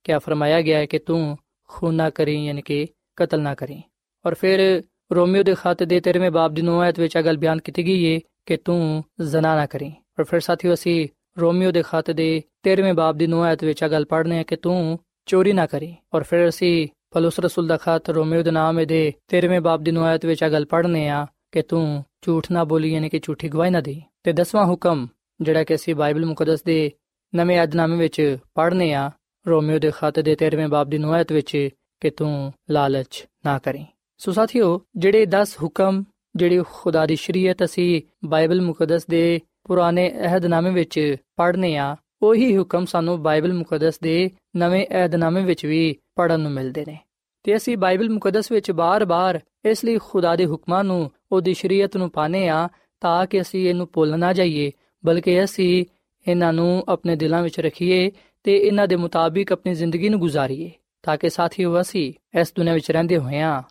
ਕਿ 0.05 0.13
ਆ 0.13 0.19
ਫਰਮਾਇਆ 0.19 0.61
ਗਿਆ 0.61 0.77
ਹੈ 0.79 0.85
ਕਿ 0.85 0.99
ਤੂੰ 0.99 1.37
ਖੂਨ 1.69 1.95
ਨਾ 1.95 2.09
ਕਰੀ 2.09 2.35
ਯਾਨੀ 2.45 2.61
ਕਿ 2.61 2.85
ਕਤਲ 3.17 3.41
ਨਾ 3.41 3.53
ਕਰੀ 3.55 3.81
ਔਰ 4.27 4.33
ਫਿਰ 4.33 4.83
ਰੋਮੀਓ 5.13 5.43
ਦੇ 5.43 5.55
ਖਤ 5.55 5.83
ਦੇ 5.83 6.01
13ਵੇਂ 6.07 6.31
ਬਾਬ 6.31 6.53
ਦੀ 6.53 6.61
ਨੁਆਇਤ 6.61 6.99
ਵਿੱਚ 6.99 7.15
ਇਹ 7.15 7.23
ਗੱਲ 7.23 7.37
ਬਿਆਨ 7.37 7.59
ਕੀਤੀ 7.59 7.85
ਗਈ 7.85 8.13
ਹੈ 8.13 8.19
ਕਿ 8.45 8.57
ਤੂੰ 8.57 9.03
ਜ਼ਨਾ 9.21 9.55
ਨਾ 9.55 9.65
ਕਰੀ। 9.65 9.93
ਔਰ 10.19 10.23
ਫਿਰ 10.23 10.39
ਸਾਥੀਓ 10.39 10.73
ਅਸੀਂ 10.73 11.07
ਰੋਮੀਓ 11.39 11.71
ਦੇ 11.71 11.83
ਖਤ 11.89 12.11
ਦੇ 12.11 12.41
13ਵੇਂ 12.63 12.93
ਬਾਬ 12.93 13.17
ਦੀ 13.17 13.27
9 13.27 13.41
ਆਇਤ 13.41 13.63
ਵਿੱਚ 13.63 13.83
ਆ 13.83 13.87
ਗੱਲ 13.87 14.05
ਪੜ੍ਹਨੇ 14.05 14.37
ਹੈ 14.37 14.43
ਕਿ 14.43 14.55
ਤੂੰ 14.55 14.99
ਚੋਰੀ 15.25 15.53
ਨਾ 15.53 15.65
ਕਰੀ। 15.65 15.95
ਔਰ 16.13 16.23
ਫਿਰ 16.23 16.49
ਅਸੀਂ 16.49 16.87
ਪਲੂਸ 17.11 17.39
ਰਸੂਲ 17.39 17.67
ਦਾ 17.67 17.77
ਖਤ 17.77 18.09
ਰੋਮੀਓ 18.09 18.43
ਦੇ 18.43 18.51
ਨਾਮ 18.51 18.85
ਦੇ 18.85 19.13
13ਵੇਂ 19.27 19.61
ਬਾਬ 19.61 19.83
ਦੀ 19.83 19.91
9 19.91 20.03
ਆਇਤ 20.03 20.25
ਵਿੱਚ 20.25 20.43
ਆ 20.43 20.49
ਗੱਲ 20.49 20.65
ਪੜ੍ਹਨੇ 20.65 21.09
ਆ 21.09 21.25
ਕਿ 21.51 21.61
ਤੂੰ 21.61 22.03
ਝੂਠ 22.21 22.51
ਨਾ 22.51 22.63
ਬੋਲੀ, 22.63 22.93
ਯਾਨੀ 22.93 23.09
ਕਿ 23.09 23.19
ਝੂਠੀ 23.23 23.49
ਗਵਾਹੀ 23.49 23.71
ਨਾ 23.71 23.81
ਦੇ 23.81 24.01
ਤੇ 24.23 24.33
ਦਸਵਾਂ 24.33 24.65
ਹੁਕਮ 24.65 25.07
ਜਿਹੜਾ 25.41 25.63
ਕਿ 25.63 25.75
ਅਸੀਂ 25.75 25.95
ਬਾਈਬਲ 25.95 26.25
ਮੁਕੱਦਸ 26.25 26.63
ਦੇ 26.63 26.91
ਨਵੇਂ 27.35 27.63
ਅਧਨਾਮੇ 27.63 27.97
ਵਿੱਚ 27.97 28.37
ਪੜ੍ਹਨੇ 28.55 28.93
ਆ, 28.93 29.11
ਰੋਮੀਓ 29.47 29.79
ਦੇ 29.79 29.91
ਖਤ 29.95 30.19
ਦੇ 30.19 30.35
13ਵੇਂ 30.35 30.67
ਬਾਬ 30.67 30.89
ਦੀ 30.89 30.97
9 30.97 31.11
ਆਇਤ 31.11 31.31
ਵਿੱਚ 31.31 31.69
ਕਿ 32.01 32.09
ਤੂੰ 32.09 32.53
ਲਾਲਚ 32.69 33.27
ਨਾ 33.45 33.59
ਕਰੀ। 33.59 33.85
ਸੋ 34.19 34.31
ਸਾਥੀਓ, 34.31 34.79
ਜਿਹੜੇ 34.95 35.25
10 35.25 35.55
ਹੁਕਮ, 35.63 36.03
ਜਿਹੜੇ 36.35 36.63
ਖੁਦਾ 36.71 37.05
ਦੀ 37.05 37.15
ਸ਼ਰੀਅਤ 37.15 37.63
ਅਸੀਂ 37.63 38.01
ਬਾਈਬਲ 38.27 38.61
ਮੁਕੱਦਸ 38.61 39.05
ਦੇ 39.09 39.39
ਪੁਰਾਣੇ 39.67 40.09
ਅਹਿਦਨਾਮੇ 40.21 40.71
ਵਿੱਚ 40.71 41.15
ਪੜ੍ਹਨੇ 41.35 41.75
ਆ, 41.77 41.95
ਉਹੀ 42.21 42.57
ਹੁਕਮ 42.57 42.85
ਸਾਨੂੰ 42.85 43.21
ਬਾਈਬਲ 43.23 43.53
ਮੁਕੱਦਸ 43.53 43.99
ਦੇ 43.99 44.29
ਨਵੇਂ 44.55 44.85
ਅਹਿਦਨਾਮੇ 44.91 45.43
ਵਿੱਚ 45.43 45.65
ਵੀ 45.65 45.95
ਪੜਨ 46.15 46.39
ਨੂੰ 46.39 46.51
ਮਿਲਦੇ 46.51 46.85
ਨੇ। 46.85 46.97
ਤੇ 47.43 47.55
ਅਸੀਂ 47.55 47.77
ਬਾਈਬਲ 47.77 48.09
ਮੁਕੱਦਸ 48.09 48.51
ਵਿੱਚ 48.51 48.71
ਬਾਰ-ਬਾਰ 48.71 49.39
ਇਸ 49.65 49.85
ਲਈ 49.85 49.97
ਖੁਦਾ 49.97 50.35
ਦੇ 50.35 50.45
ਹੁਕਮਾਂ 50.45 50.83
ਨੂੰ, 50.83 51.09
ਉਹਦੀ 51.31 51.53
ਸ਼ਰੀਅਤ 51.53 51.97
ਨੂੰ 51.97 52.09
ਪਾਣੇ 52.09 52.47
ਆ 52.49 52.67
ਤਾਂ 53.01 53.25
ਕਿ 53.25 53.41
ਅਸੀਂ 53.41 53.67
ਇਹਨੂੰ 53.69 53.87
ਭੁੱਲ 53.93 54.17
ਨਾ 54.19 54.33
ਜਾਈਏ, 54.33 54.71
ਬਲਕਿ 55.03 55.43
ਅਸੀਂ 55.43 55.85
ਇਹਨਾਂ 56.25 56.53
ਨੂੰ 56.53 56.83
ਆਪਣੇ 56.89 57.15
ਦਿਲਾਂ 57.15 57.43
ਵਿੱਚ 57.43 57.59
ਰੱਖੀਏ 57.59 58.11
ਤੇ 58.43 58.57
ਇਹਨਾਂ 58.57 58.87
ਦੇ 58.87 58.95
ਮੁਤਾਬਿਕ 58.95 59.51
ਆਪਣੀ 59.51 59.73
ਜ਼ਿੰਦਗੀ 59.73 60.09
ਨੂੰ 60.09 60.19
ਗੁਜ਼ਾਰੀਏ, 60.19 60.71
ਤਾਂ 61.03 61.17
ਕਿ 61.17 61.29
ਸਾਥੀਓ 61.29 61.81
ਅਸੀਂ 61.81 62.13
ਇਸ 62.39 62.53
ਦੁਨੀਆਂ 62.55 62.75
ਵਿੱਚ 62.75 62.91
ਰਹਿੰਦੇ 62.91 63.17
ਹੋਇਆਂ 63.17 63.61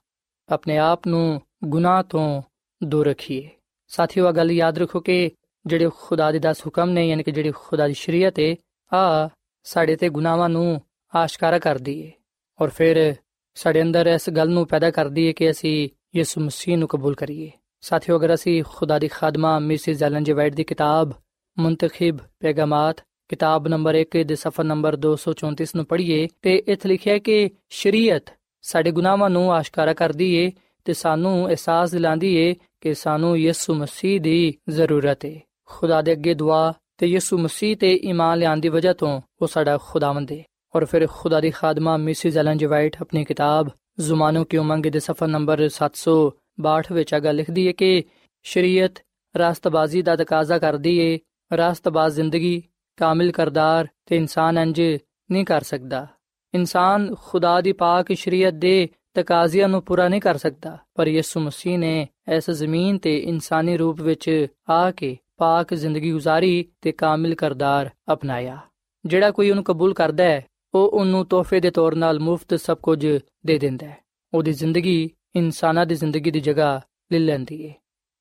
ਆਪਣੇ 0.49 0.79
ਆਪ 0.79 1.07
ਨੂੰ 1.07 1.41
ਗੁਨਾਹ 1.65 2.03
ਤੋਂ 2.03 2.43
ਦੂਰ 2.85 3.07
ਰੱਖੀਏ। 3.07 3.49
ਸਾਥੀਓ 3.89 4.33
ਗੱਲ 4.33 4.51
ਯਾਦ 4.51 4.79
ਰੱਖੋ 4.79 5.01
ਕਿ 5.01 5.31
ਜਿਹੜੇ 5.67 5.91
ਖੁਦਾ 6.01 6.33
ਦੇ 6.33 6.39
10 6.39 6.61
ਹੁਕਮ 6.67 6.91
ਨੇ, 6.91 7.09
ਯਾਨੀ 7.09 7.23
ਕਿ 7.23 7.31
ਜਿਹੜੀ 7.31 7.53
ਖੁਦਾ 7.55 7.89
ਦੀ 7.89 7.95
ਸ਼ਰੀਅਤ 7.95 8.35
ਹੈ 8.39 8.57
ਆ 8.97 9.29
ਸਾਡੇ 9.65 9.97
ਤੇ 9.97 10.09
ਗੁਨਾਹਾਂ 10.09 10.49
ਨੂੰ 10.49 10.83
ਆਸ਼ਕਾਰਾ 11.15 11.59
ਕਰਦੀ 11.59 12.07
ਹੈ 12.07 12.13
ਔਰ 12.61 12.69
ਫਿਰ 12.69 13.15
ਸਾਡੇ 13.55 13.83
ਅੰਦਰ 13.83 14.07
ਇਸ 14.07 14.31
ਗੱਲ 14.31 14.51
ਨੂੰ 14.51 14.67
ਪੈਦਾ 14.67 14.91
ਕਰਦੀ 14.91 15.27
ਹੈ 15.27 15.33
ਕਿ 15.33 15.51
ਅਸੀਂ 15.51 15.89
ਯਿਸੂ 16.17 16.41
ਮਸੀਹ 16.41 16.79
ਨੂੰ 16.79 16.89
ਕਬੂਲ 16.89 17.15
ਕਰੀਏ। 17.15 17.51
ਸਾਥੀਓ, 17.81 18.17
ਅਗਰ 18.17 18.35
ਅਸੀਂ 18.35 18.65
ਖੁਦਾ 18.69 18.99
ਦੀ 18.99 19.09
ਖਾਦਮਾ 19.09 19.59
ਮਿਸਿਸ 19.59 20.03
ਐਲਨ 20.03 20.25
ਜੀ 20.25 20.33
ਵਾਈਟ 20.33 20.55
ਦੀ 20.55 20.65
ਕਿਤਾਬ 20.65 21.13
ਮੁੰਤਖਬ 21.59 22.19
ਪੈਗਾਮਾਤ, 22.41 22.97
ਕਿਤਾਬ 23.29 23.69
ਨੰਬਰ 23.69 23.95
1 23.95 24.25
ਦੇ 24.25 24.35
ਸਫਾ 24.35 24.63
ਨੰਬਰ 24.63 24.97
234 24.97 25.77
ਨੂੰ 25.77 25.87
ਪੜ੍ਹੀਏ, 25.87 26.29
ਤੇ 26.43 26.57
ਇੱਥੇ 26.57 26.89
ਲਿਖਿਆ 26.89 27.19
ਕਿ 27.19 27.51
ਸ਼ਰੀਅਤ 27.69 28.35
ਸਾਡੇ 28.66 28.90
ਗੁਨਾਹਾਂ 28.90 29.31
ਨੂੰ 29.31 29.55
ਆਸ਼ਕਾਰਾ 29.55 29.94
ਕਰਦੀ 29.94 30.35
ਏ 30.35 30.52
ਤੇ 30.85 30.92
ਸਾਨੂੰ 30.92 31.48
ਅਹਿਸਾਸ 31.48 31.90
ਦਿਲਾਉਂਦੀ 31.90 32.35
ਏ 32.35 32.55
ਕਿ 32.81 32.94
ਸਾਨੂੰ 32.94 33.38
ਯਿਸੂ 33.38 33.74
ਮਸੀਹ 33.74 34.20
ਦੀ 34.20 34.55
ਜ਼ਰੂਰਤ 34.68 35.24
ਏ। 35.24 35.40
ਖੁਦਾ 35.66 36.02
ਦੇ 36.02 36.12
ਅੱਗੇ 36.12 36.35
ਦੁਆ 36.35 36.72
ਤੇ 36.98 37.07
ਯਿਸੂ 37.07 37.38
ਮਸੀਹ 37.38 37.76
ਤੇ 37.76 38.00
ਈਮਾਨ 38.05 38.38
ਲਿਆਉਣ 38.38 38.61
ਦੀ 38.61 38.68
ਵਜ੍ਹਾ 38.68 38.92
ਤੋਂ 38.92 39.20
ਉਹ 39.42 39.46
ਸਾਡਾ 39.46 39.79
ਖੁਦਾਵੰਦ 39.83 40.33
ਏ। 40.33 40.44
ਔਰ 40.76 40.85
ਫਿਰ 40.85 41.07
ਖੁਦਾ 41.07 41.40
ਦੀ 41.40 41.50
ਖਾਦਮਾ 41.50 41.96
ਮਿਸਿਸ 41.96 42.37
ਐਲਨ 42.37 42.59
ਜੀ 42.59 42.64
ਆਪਣੀ 43.00 43.24
ਕਿਤਾਬ 43.24 43.68
ਜ਼ੁਮਾਨੋ 44.00 44.44
ਕੀ 44.44 44.57
ਉਮੰਗ 44.57 44.87
ਦੇ 44.87 45.00
ਸਫਾ 45.00 45.26
ਨੰਬਰ 45.26 45.68
762 45.68 46.92
ਵਿੱਚ 46.92 47.14
ਆ 47.14 47.18
ਗੱਲ 47.18 47.35
ਲਿਖਦੀ 47.35 47.66
ਏ 47.66 47.72
ਕਿ 47.72 48.05
ਸ਼ਰੀਅਤ 48.42 48.92
ਰਾਸਤਬਾਜ਼ੀ 49.38 50.02
ਦਾ 50.02 50.16
ਤਕਾਜ਼ਾ 50.16 50.59
ਕਰਦੀ 50.59 50.98
ਏ, 50.98 51.18
ਰਾਸਤਬਾਜ਼ 51.57 52.14
ਜ਼ਿੰਦਗੀ 52.14 52.62
ਕਾਮਿਲ 52.96 53.33
ਕਰਦਾਰ 53.33 53.88
ਤੇ 54.07 54.16
ਇਨਸਾਨ 54.16 54.59
ਇੰਜ 54.59 54.83
ਨਹੀਂ 55.31 55.44
ਕਰ 55.44 55.61
ਸਕਦਾ। 55.61 56.07
ਇਨਸਾਨ 56.56 57.15
ਖੁਦਾ 57.15 57.62
ਦੀ 57.62 57.72
ਪਾਕ 57.72 58.12
ਸ਼ਰੀਅਤ 58.13 58.54
ਦੇ 58.54 58.88
ਤਕਾਜ਼ਿਆਂ 59.13 59.67
ਨੂੰ 59.70 59.82
ਪੂਰਾ 59.82 60.08
ਨਹੀਂ 60.08 60.22
ਕਰ 60.22 60.38
ਸਕਦਾ 60.38 60.78
ਪਰ 60.96 61.08
ਯਿਸੂ 61.08 61.39
ਮਸੀਹ 61.39 61.78
ਨੇ 61.78 62.08
ਇਸ 62.30 62.50
ਜ਼ਮੀਨ 62.50 62.98
ਤੇ 62.98 63.17
ਇਨਸਾਨੀ 63.17 63.78
ਰੂਪ 63.78 64.02
ਵਿੱਚ 64.02 64.48
ਆ 64.70 64.91
ਕੇ 64.91 65.17
ਪਾਕ 65.38 65.74
ਜ਼ਿੰਦਗੀ 65.74 66.13
گزارੀ 66.13 66.65
ਤੇ 66.82 66.91
ਕਾਮਿਲ 66.91 67.36
ਕਰਦਾਰ 67.36 67.89
ਅਪਣਾਇਆ 68.13 68.58
ਜਿਹੜਾ 69.06 69.32
ਕੋਈ 69.32 69.50
ਉਹਨੂੰ 69.50 69.63
ਕਬੂਲ 69.63 69.94
ਕਰਦਾ 69.94 70.24
ਹੈ 70.24 70.46
ਉਹ 70.74 70.89
ਉਹਨੂੰ 70.89 71.26
ਤੋਹਫੇ 71.26 71.60
ਦੇ 71.60 71.72
ਤੌਰ 71.72 71.96
'ਤੇ 71.96 72.20
ਮੁਫਤ 72.20 72.54
ਸਭ 72.56 72.78
ਕੁਝ 72.78 73.06
ਦੇ 73.46 73.58
ਦਿੰਦਾ 73.58 73.86
ਹੈ 73.86 73.98
ਉਹਦੀ 74.34 74.52
ਜ਼ਿੰਦਗੀ 74.52 75.10
ਇਨਸਾਨਾਂ 75.36 75.86
ਦੀ 75.86 75.96
ਜ਼ਿੰਦਗੀ 75.96 76.32
ਦੀ 76.32 76.39
ਜਗ੍ਹਾ 76.39 76.82
ਲੈ 77.13 77.20
ਲੈਂਦੀ 77.20 77.67
ਹੈ 77.67 77.74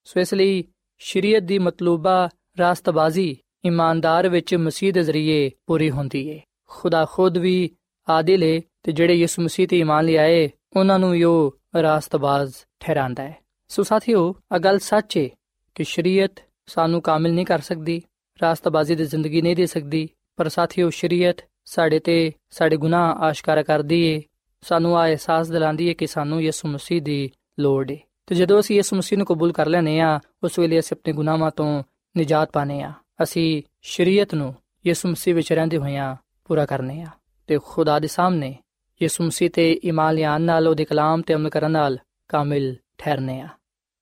ਸੋ 0.04 0.20
ਇਸ 0.20 0.34
ਲਈ 0.34 0.64
ਸ਼ਰੀਅਤ 0.98 1.42
ਦੀ 1.42 1.58
ਮਤਲੂਬਾ 1.58 2.28
ਰਾਸਤਬਾਜ਼ੀ 2.58 3.36
ਇਮਾਨਦਾਰ 3.64 4.28
ਵਿੱਚ 4.28 4.54
ਮਸੀਹ 4.54 4.92
ਦੇ 4.92 5.02
ਜ਼ਰੀਏ 5.02 5.50
ਪੂਰੀ 5.66 5.90
ਹੁੰਦੀ 5.90 6.28
ਹੈ 6.30 6.40
ਖੁਦਾ 6.66 7.04
ਖੁਦ 7.04 7.38
ਵੀ 7.38 7.70
ਆਦਿਲ 8.09 8.43
ਏ 8.43 8.61
ਤੇ 8.83 8.91
ਜਿਹੜੇ 8.91 9.13
ਯਿਸੂ 9.13 9.41
ਮਸੀਹ 9.41 9.67
ਤੇ 9.67 9.79
ਈਮਾਨ 9.79 10.05
ਲਿਆਏ 10.05 10.49
ਉਹਨਾਂ 10.75 10.99
ਨੂੰ 10.99 11.11
ਵੀ 11.11 11.23
ਉਹ 11.23 11.57
ਰਾਸਤਬਾਜ਼ 11.81 12.53
ਠਹਿਰਾਂਦਾ 12.79 13.23
ਹੈ। 13.23 13.37
ਸੋ 13.67 13.83
ਸਾਥੀਓ 13.83 14.35
ਆ 14.51 14.57
ਗੱਲ 14.57 14.79
ਸੱਚ 14.79 15.17
ਏ 15.17 15.29
ਕਿ 15.75 15.83
ਸ਼ਰੀਅਤ 15.83 16.31
ਸਾਨੂੰ 16.65 17.01
ਕਾਮਿਲ 17.01 17.33
ਨਹੀਂ 17.33 17.45
ਕਰ 17.45 17.59
ਸਕਦੀ, 17.59 18.01
ਰਾਸਤਬਾਜ਼ੀ 18.41 18.95
ਦੀ 18.95 19.05
ਜ਼ਿੰਦਗੀ 19.05 19.41
ਨਹੀਂ 19.41 19.55
ਦੇ 19.55 19.65
ਸਕਦੀ, 19.65 20.09
ਪਰ 20.35 20.49
ਸਾਥੀਓ, 20.49 20.89
ਸ਼ਰੀਅਤ 20.89 21.37
ਸਾਡੇ 21.65 21.99
ਤੇ 21.99 22.31
ਸਾਡੇ 22.49 22.77
ਗੁਨਾਹ 22.77 23.15
ਆਸ਼ਕਾਰ 23.15 23.63
ਕਰਦੀ 23.63 24.01
ਏ। 24.01 24.21
ਸਾਨੂੰ 24.61 24.97
ਆ 24.97 25.05
ਅਹਿਸਾਸ 25.05 25.47
ਦਿਲਾਉਂਦੀ 25.47 25.87
ਏ 25.87 25.93
ਕਿ 25.93 26.07
ਸਾਨੂੰ 26.07 26.41
ਯਿਸੂ 26.41 26.67
ਮਸੀਹ 26.67 27.01
ਦੀ 27.01 27.31
ਲੋੜ 27.59 27.91
ਏ। 27.91 27.97
ਤੇ 28.27 28.35
ਜਦੋਂ 28.35 28.59
ਅਸੀਂ 28.59 28.75
ਯਿਸੂ 28.75 28.95
ਮਸੀਹ 28.95 29.17
ਨੂੰ 29.17 29.27
ਕਬੂਲ 29.27 29.51
ਕਰ 29.51 29.65
ਲੈਨੇ 29.65 29.99
ਆ 29.99 30.19
ਉਸ 30.43 30.59
ਵੇਲੇ 30.59 30.79
ਅਸੀਂ 30.79 30.97
ਆਪਣੇ 30.97 31.13
ਗੁਨਾਹਾਂ 31.13 31.51
ਤੋਂ 31.51 31.83
ਨਿਜਾਤ 32.17 32.49
ਪਾਨੇ 32.51 32.81
ਆ 32.81 32.93
ਅਸੀਂ 33.23 33.63
ਸ਼ਰੀਅਤ 33.81 34.35
ਨੂੰ 34.35 34.55
ਯਿਸੂ 34.87 35.09
ਮਸੀਹ 35.09 35.35
ਵਿੱਚ 35.35 35.53
ਰਹਿੰਦੇ 35.53 35.77
ਹੋਇਆਂ 35.77 36.15
ਪੂਰਾ 36.45 36.65
ਕਰਨੇ 36.65 37.01
ਆ 37.01 37.07
ਤੇ 37.48 37.58
ਖੁਦਾ 37.64 37.98
ਦੇ 37.98 38.06
ਸਾਹਮਣੇ 38.06 38.54
ਯਿਸੂ 39.00 39.24
ਮਸੀਹ 39.24 39.50
ਤੇ 39.50 39.70
ਈਮਾਨ 39.84 40.14
ਲਿਆਉਣ 40.14 40.42
ਨਾਲ 40.42 40.68
ਉਹਦੇ 40.68 40.84
ਕਲਾਮ 40.84 41.22
ਤੇ 41.22 41.34
ਅਮਲ 41.34 41.50
ਕਰਨ 41.50 41.70
ਨਾਲ 41.70 41.98
ਕਾਮਿਲ 42.28 42.76
ਠਹਿਰਨੇ 42.98 43.40
ਆ 43.40 43.48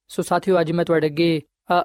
ਸੋ 0.08 0.22
ਸਾਥੀਓ 0.22 0.60
ਅੱਜ 0.60 0.72
ਮੈਂ 0.72 0.84
ਤੁਹਾਡੇ 0.84 1.06
ਅੱਗੇ 1.06 1.40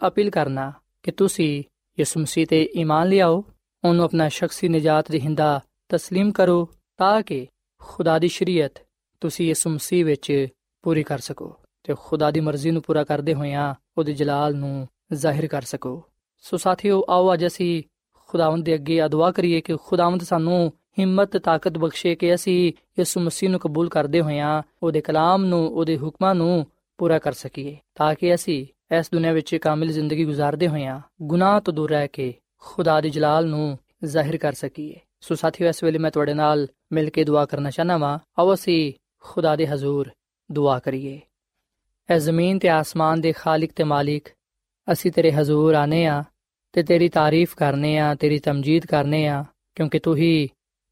ਅਪੀਲ 0.08 0.30
ਕਰਨਾ 0.30 0.72
ਕਿ 1.04 1.12
ਤੁਸੀਂ 1.12 1.64
ਯਿਸੂ 1.98 2.20
ਮਸੀਹ 2.20 2.48
ਤੇ 2.48 2.62
ਈਮਾਨ 2.76 3.08
ਲਿਆਓ 3.08 3.44
ਉਹਨੂੰ 3.84 4.06
ਆਪਣਾ 4.06 4.30
ਸ਼ਖਸੀ 4.30 4.68
ਨਜਾਤ 4.68 5.12
ਦੀ 5.12 5.20
ਹਿੰਦਾ 5.20 5.60
تسلیم 5.96 6.32
ਕਰੋ 6.32 6.68
ਤਾਂ 6.98 7.22
ਕਿ 7.22 7.48
ਖੁਦਾ 7.82 8.20
ਦੀ 8.20 8.28
ਸ਼ਰੀਅਤ 8.28 8.80
ਤੁਸੀਂ 9.22 9.48
ਯਿਸੂ 9.48 9.70
ਮਸੀਹ 9.70 10.06
ਵਿੱਚ 10.06 10.48
ਪੂਰੀ 10.84 11.04
ਕਰ 11.04 11.20
ਸਕੋ 11.20 11.56
ਤੇ 11.84 11.96
ਖੁਦਾ 11.98 12.32
ਦੀ 12.32 12.40
ਮਰਜ਼ੀ 12.40 12.72
ਨੂੰ 12.72 12.82
ਪੂਰਾ 12.82 13.04
ਕਰਦੇ 13.04 13.34
ਹੋਇਆਂ 13.34 13.74
ਉਹਦੇ 13.98 14.14
ਜਲਾਲ 14.14 14.56
ਨੂੰ 14.56 14.88
ਜ਼ਾਹਿਰ 15.14 15.48
ਕਰ 15.48 15.62
ਸਕੋ 15.62 16.04
ਸੋ 16.44 16.58
ਸਾਥੀਓ 16.58 17.04
ਆਓ 17.10 17.34
ਅੱਜ 17.34 17.46
ਅਸੀਂ 17.48 17.84
ਖੁਦਾਵੰਦ 18.30 18.66
ਦੇ 18.66 18.76
ਅੱਗੇ 18.76 19.08
ਦੁਆ 19.08 19.32
ਕਰੀਏ 19.32 19.62
ਕਿ 19.62 19.78
ਖੁਦਾਵੰਦ 19.78 20.24
ਸਾਨੂੰ 20.24 20.72
ਹਿੰਮਤ, 20.99 21.37
ਤਾਕਤ 21.37 21.79
ਬਖਸ਼ੇ 21.79 22.15
ਕਿ 22.15 22.35
ਅਸੀਂ 22.35 22.73
ਯਿਸੂ 22.99 23.21
ਮਸੀਹ 23.21 23.51
ਨੂੰ 23.51 23.61
ਕਬੂਲ 23.61 23.89
ਕਰਦੇ 23.89 24.21
ਹੋਇਆਂ 24.21 24.63
ਉਹਦੇ 24.83 25.01
ਕਲਾਮ 25.01 25.45
ਨੂੰ, 25.45 25.69
ਉਹਦੇ 25.69 25.99
ਹੁਕਮਾਂ 25.99 26.35
ਨੂੰ 26.35 26.67
ਪੂਰਾ 26.99 27.19
ਕਰ 27.19 27.33
ਸਕੀਏ, 27.33 27.77
ਤਾਂ 27.95 28.15
ਕਿ 28.15 28.35
ਅਸੀਂ 28.35 28.67
ਇਸ 28.99 29.11
ਦੁਨੀਆਂ 29.13 29.33
ਵਿੱਚ 29.33 29.57
ਕਾਮਿਲ 29.57 29.93
ਜ਼ਿੰਦਗੀ 29.93 30.25
ਗੁਜ਼ਾਰਦੇ 30.25 30.69
ਹੋਇਆਂ 30.69 31.01
ਗੁਨਾਹ 31.23 31.61
ਤੋਂ 31.61 31.73
ਦੂਰ 31.73 31.91
ਰਹਿ 31.91 32.09
ਕੇ 32.09 32.35
ਖੁਦਾ 32.59 33.01
ਦੇ 33.01 33.11
ਜਲਾਲ 33.11 33.47
ਨੂੰ 33.47 33.79
ਜ਼ਾਹਿਰ 34.05 34.37
ਕਰ 34.37 34.53
ਸਕੀਏ। 34.53 34.97
ਸੋ 35.21 35.35
ਸਾਥੀਓ, 35.35 35.69
ਇਸ 35.69 35.85
ਵੇਲੇ 35.85 35.99
ਮੈਂ 35.99 36.11
ਤੁਹਾਡੇ 36.11 36.35
ਨਾਲ 36.35 36.69
ਮਿਲ 36.93 37.11
ਕੇ 37.11 37.25
ਦੁਆ 37.25 37.47
ਕਰਨਾ 37.47 37.71
ਚਾਹਨਾ 37.71 37.97
ਵਾਂ। 37.97 38.19
ਆਓ 38.39 38.55
ਅਸੀਂ 38.55 38.93
ਖੁਦਾ 39.21 39.57
ਦੇ 39.57 39.67
ਹਜ਼ੂਰ 39.67 40.11
ਦੁਆ 40.53 40.79
ਕਰੀਏ। 40.79 41.21
ਐ 42.11 42.19
ਜ਼ਮੀਨ 42.19 42.59
ਤੇ 42.59 42.69
ਆਸਮਾਨ 42.69 43.21
ਦੇ 43.21 43.33
ਖਾਲਕ 43.33 43.71
ਤੇ 43.77 43.85
ਮਾਲਿਕ, 43.85 44.29
ਅਸੀਂ 44.93 45.13
ਤੇਰੇ 45.13 45.33
ਹਜ਼ੂਰ 45.33 45.75
ਆਨੇ 45.75 46.07
ਆ 46.07 46.25
ਤੇ 46.73 46.83
ਤੇਰੀ 46.83 47.09
ਤਾਰੀਫ 47.09 47.55
ਕਰਨੇ 47.55 47.99
ਆ, 47.99 48.15
ਤੇਰੀ 48.15 48.39
ਤਮਜੀਦ 48.39 48.87
ਕਰਨੇ 48.87 49.27
ਆ, 49.27 49.45
ਕਿਉਂਕਿ 49.75 49.99
ਤੂੰ 49.99 50.17
ਹੀ 50.17 50.49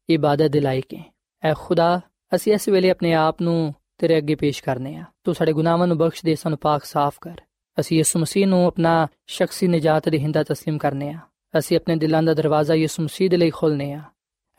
ਇਬਾਦਤ 0.08 0.50
ਦੇ 0.50 0.60
ਲਾਇਕ 0.60 0.94
ਹੈ 0.94 1.04
ਐ 1.42 1.54
ਖੁਦਾ 1.54 2.00
ਅਸੀਂ 2.34 2.52
ਇਸ 2.52 2.68
ਵੇਲੇ 2.68 2.90
ਆਪਣੇ 2.90 3.12
ਆਪ 3.14 3.42
ਨੂੰ 3.42 3.74
ਤੇਰੇ 3.98 4.18
ਅੱਗੇ 4.18 4.34
ਪੇਸ਼ 4.34 4.62
ਕਰਨੇ 4.62 4.96
ਆ 4.96 5.04
ਤੂੰ 5.24 5.34
ਸਾਡੇ 5.34 5.52
ਗੁਨਾਹਾਂ 5.52 5.86
ਨੂੰ 5.86 5.98
ਬਖਸ਼ 5.98 6.24
ਦੇ 6.24 6.34
ਸਾਨੂੰ 6.34 6.58
ਪਾਕ 6.58 6.84
ਸਾਫ਼ 6.84 7.18
ਕਰ 7.20 7.40
ਅਸੀਂ 7.80 7.98
ਯਿਸੂ 7.98 8.18
ਮਸੀਹ 8.18 8.46
ਨੂੰ 8.46 8.66
ਆਪਣਾ 8.66 9.08
ਸ਼ਖਸੀ 9.26 9.66
ਨਜਾਤ 9.66 10.08
ਦੀ 10.08 10.18
ਹਿੰਦਾ 10.18 10.40
تسلیم 10.40 10.78
ਕਰਨੇ 10.78 11.10
ਆ 11.10 11.18
ਅਸੀਂ 11.58 11.76
ਆਪਣੇ 11.76 11.96
ਦਿਲਾਂ 11.96 12.22
ਦਾ 12.22 12.34
ਦਰਵਾਜ਼ਾ 12.34 12.74
ਯਿਸੂ 12.74 13.02
ਮਸੀਹ 13.02 13.30
ਦੇ 13.30 13.36
ਲਈ 13.36 13.50
ਖੋਲਨੇ 13.50 13.92
ਆ 13.92 14.00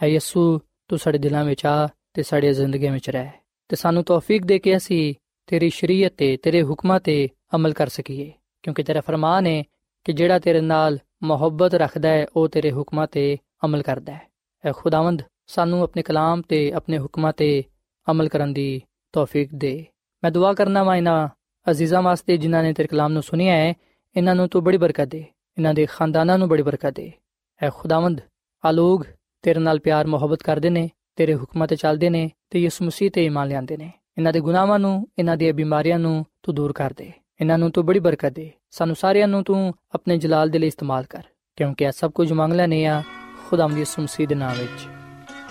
ਐ 0.01 0.07
ਯਿਸੂ 0.07 0.59
ਤੂੰ 0.87 0.99
ਸਾਡੇ 0.99 1.17
ਦਿਲਾਂ 1.17 1.45
ਵਿੱਚ 1.45 1.65
ਆ 1.65 1.89
ਤੇ 2.13 2.23
ਸਾਡੀ 2.23 2.53
ਜ਼ਿੰਦਗੀ 2.53 2.89
ਵਿੱਚ 2.89 3.09
ਰਹਿ 3.09 3.29
ਤੇ 3.69 3.75
ਸਾਨੂੰ 3.75 4.03
ਤੌਫੀਕ 4.03 4.45
ਦੇ 4.45 4.59
ਕੇ 4.59 4.77
ਅਸੀਂ 4.77 5.13
ਤੇਰੀ 5.47 5.69
ਸ਼ਰੀਅਤ 5.69 6.13
ਤੇ 6.17 6.37
ਤੇਰੇ 6.37 6.61
ਹੁਕਮਾਂ 6.63 6.99
ਤੇ 6.99 7.29
ਅਮਲ 7.55 7.73
ਕਰ 7.73 7.87
ਸਕੀਏ 7.87 8.31
ਕਿਉਂਕਿ 8.63 8.83
ਤੇਰਾ 8.83 9.01
ਫਰਮਾਨ 9.01 9.47
ਹੈ 9.47 9.63
ਕਿ 10.05 10.13
ਜਿਹੜਾ 10.13 10.39
ਤੇਰੇ 10.39 10.61
ਨਾਲ 10.61 10.97
ਮੁਹੱਬਤ 11.23 11.73
ਰੱਖਦਾ 11.73 12.09
ਹੈ 12.09 12.25
ਉਹ 12.35 12.47
ਤੇਰੇ 12.47 12.71
ਹੁਕਮਾਂ 12.71 13.07
ਤੇ 13.07 13.37
ਅਮਲ 13.65 13.81
ਕਰਦਾ 13.81 14.13
ਹੈ 14.13 14.21
ਐ 14.63 14.71
ਖੁਦਾਵੰਦ 14.71 15.21
ਸਾਨੂੰ 15.48 15.82
ਆਪਣੇ 15.82 16.02
ਕਲਾਮ 16.02 16.42
ਤੇ 16.42 16.72
ਆਪਣੇ 16.72 16.98
ਹੁਕਮਾਂ 16.98 17.32
ਤੇ 17.32 17.64
ਅਮਲ 18.10 18.28
ਕਰਨ 18.28 18.52
ਦੀ 18.52 18.80
ਤੌਫੀਕ 19.12 19.50
ਦੇ। 19.54 19.86
ਮੈਂ 20.24 20.30
ਦੁਆ 20.30 20.52
ਕਰਨਾ 20.52 20.82
ਵਾ 20.82 20.96
ਇਹਨਾਂ 20.96 21.28
ਅਜ਼ੀਜ਼ਾਂ 21.66 22.02
ਵਾਸਤੇ 22.02 22.36
ਜਿਨ੍ਹਾਂ 22.36 22.62
ਨੇ 22.62 22.72
ਤੇਰੇ 22.72 22.88
ਕਲਾਮ 22.88 23.12
ਨੂੰ 23.12 23.22
ਸੁਨਿਆ 23.22 23.54
ਹੈ, 23.54 23.74
ਇਹਨਾਂ 24.16 24.34
ਨੂੰ 24.34 24.48
ਤੂੰ 24.48 24.62
ਬੜੀ 24.64 24.76
ਬਰਕਤ 24.76 25.08
ਦੇ। 25.08 25.24
ਇਹਨਾਂ 25.58 25.74
ਦੇ 25.74 25.86
ਖਾਨਦਾਨਾਂ 25.86 26.38
ਨੂੰ 26.38 26.48
ਬੜੀ 26.48 26.62
ਬਰਕਤ 26.62 26.94
ਦੇ। 26.94 27.12
ਐ 27.60 27.70
ਖੁਦਾਵੰਦ, 27.74 28.20
ਆ 28.64 28.70
ਲੋਗ 28.70 29.02
ਤੇਰੇ 29.42 29.60
ਨਾਲ 29.60 29.78
ਪਿਆਰ, 29.78 30.06
ਮੁਹੱਬਤ 30.06 30.42
ਕਰਦੇ 30.42 30.70
ਨੇ, 30.70 30.88
ਤੇਰੇ 31.16 31.34
ਹੁਕਮਾਂ 31.34 31.66
ਤੇ 31.66 31.76
ਚੱਲਦੇ 31.76 32.10
ਨੇ 32.10 32.30
ਤੇ 32.50 32.58
ਯਿਸੂ 32.58 32.84
ਮਸੀਹ 32.84 33.10
ਤੇ 33.10 33.24
ਈਮਾਨ 33.24 33.48
ਲਿਆਉਂਦੇ 33.48 33.76
ਨੇ। 33.76 33.90
ਇਹਨਾਂ 34.18 34.32
ਦੇ 34.32 34.40
ਗੁਨਾਹਾਂ 34.40 34.78
ਨੂੰ, 34.78 35.08
ਇਹਨਾਂ 35.18 35.36
ਦੀਆਂ 35.36 35.52
ਬਿਮਾਰੀਆਂ 35.52 35.98
ਨੂੰ 35.98 36.24
ਤੂੰ 36.42 36.54
ਦੂਰ 36.54 36.72
ਕਰ 36.72 36.92
ਦੇ। 36.92 37.12
ਇਹਨਾਂ 37.40 37.58
ਨੂੰ 37.58 37.70
ਤੂੰ 37.70 37.84
ਬੜੀ 37.86 38.00
ਬਰਕਤ 38.00 38.32
ਦੇ। 38.32 38.50
ਸਾਨੂੰ 38.70 38.96
ਸਾਰਿਆਂ 38.96 39.28
ਨੂੰ 39.28 39.42
ਤੂੰ 39.44 39.74
ਆਪਣੇ 39.94 40.16
ਜਲਾਲ 40.18 40.48
ਦੇ 40.48 40.58
ਲਈ 40.58 40.66
ਇਸਤੇਮਾਲ 40.66 41.04
ਕਰ, 41.04 41.22
ਕਿਉਂਕਿ 41.56 41.84
ਇਹ 41.84 41.92
ਸਭ 41.92 42.12
ਕੁਝ 42.12 42.32
ਮੰਗ 42.32 42.52
ਲੈਨੇ 42.52 42.84
ਆ 42.86 43.02
ਖੁਦਾਮ 43.48 43.78
ਯਿਸੂ 43.78 44.02
ਮਸੀਹ 44.02 44.28
ਦੇ 44.28 44.34
ਨਾਮ 44.34 44.56
ਵਿੱਚ। 44.58 44.97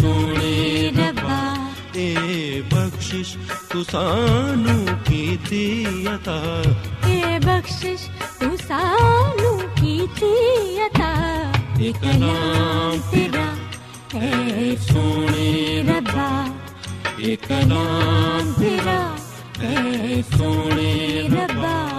ਸੋਹਣੇ 0.00 0.90
ਰੱਬਾ 0.96 1.70
ਇਹ 1.96 2.62
ਬਖਸ਼ਿਸ਼ 2.62 3.36
ਤੂੰ 3.70 3.84
ਸਾਨੂੰ 3.84 4.86
ਕੀਤੀ 5.04 5.86
ਅਤਾ। 6.14 6.62
ਏ 7.08 7.38
ਬਖਸ਼ਿਸ਼ 7.38 8.02
ਤੂੰ 8.40 8.58
ਸਾਨੂੰ 8.58 9.58
ਕੀਤੀ 9.58 10.32
ਅਤਾ। 10.86 11.14
ਇਹ 11.80 11.94
ਕਲਾਮ 11.94 13.00
ਤੇਰਾ 13.12 13.46
ਏ 14.24 14.76
ਸੋਹਣੇ 14.76 15.84
ਰੱਬਾ। 15.88 16.48
ਇਹ 17.20 17.36
ਕਲਾਮ 17.36 18.52
ਤੇਰਾ 18.52 19.16
ਏ 19.62 20.22
ਸੋਹਣੇ 20.38 21.22
ਰੱਬਾ। 21.28 21.91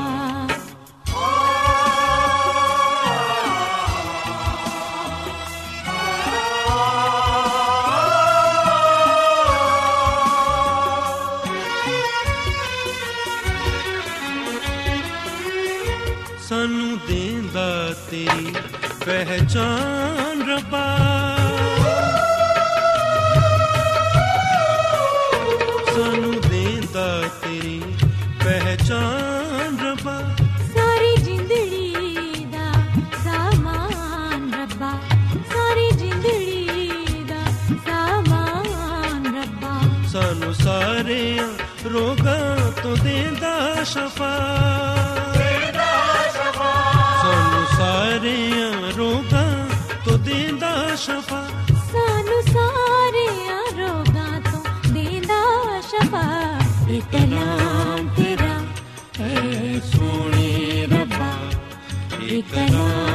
ਇਹ 62.34 63.13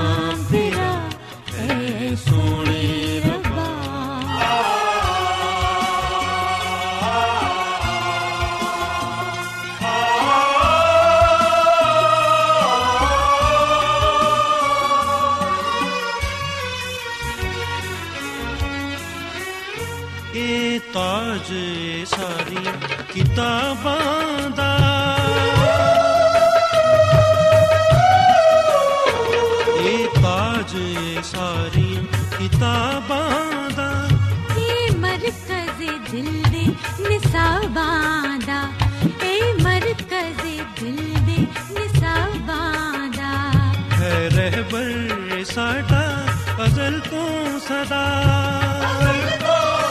ਤੋਂ 47.89 47.97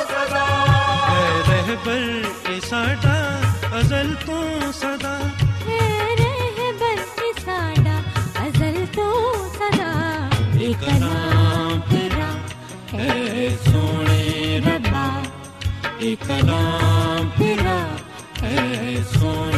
ਸਦਾ 0.04 0.46
ਹੈ 1.10 1.44
ਰਹਿਬਰ 1.50 2.52
ਇਹ 2.52 2.62
ਸਾਡਾ 2.62 3.16
ਅਜ਼ਲ 3.80 4.16
ਤੋਂ 4.26 4.72
ਸਦਾ 4.72 5.18
ਹੈ 5.68 6.16
ਰਹਿਬਰ 6.16 6.98
ਏ 7.24 7.32
ਸਾਡਾ 7.46 7.96
ਅਜ਼ਲ 8.48 8.86
ਤੋਂ 8.96 9.14
ਸਦਾ 9.50 9.92
ਏ 10.62 10.74
ਕਲਾਮ 10.74 11.80
ਤੇਰਾ 11.90 12.30
ਏ 12.96 13.50
ਸੋਹਣੇ 13.66 14.60
ਰੱਬਾ 14.68 15.08
ਏ 16.02 16.16
ਕਲਾਮ 16.28 17.30
ਤੇਰਾ 17.40 17.80
ਏ 18.44 19.04
ਸੋਹਣੇ 19.14 19.57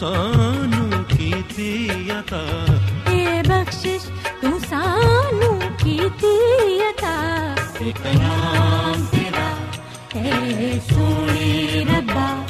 ਸਾਨੂੰ 0.00 1.04
ਕੀਤੀ 1.04 1.90
ਅਤਾ 2.18 2.42
ਇਹ 3.12 3.42
ਬਖਸ਼ਿਸ਼ 3.42 4.04
ਤੂੰ 4.42 4.60
ਸਾਨੂੰ 4.60 5.60
ਕੀਤੀ 5.60 6.80
ਅਤਾ 6.90 7.54
ਏ 7.82 7.92
ਕਲਾਮ 7.92 9.04
ਤੇਰਾ। 9.04 9.48
ਏ 10.20 10.78
ਸੋਹਣੇ 10.78 11.86
ਰੱਬਾ। 11.94 12.44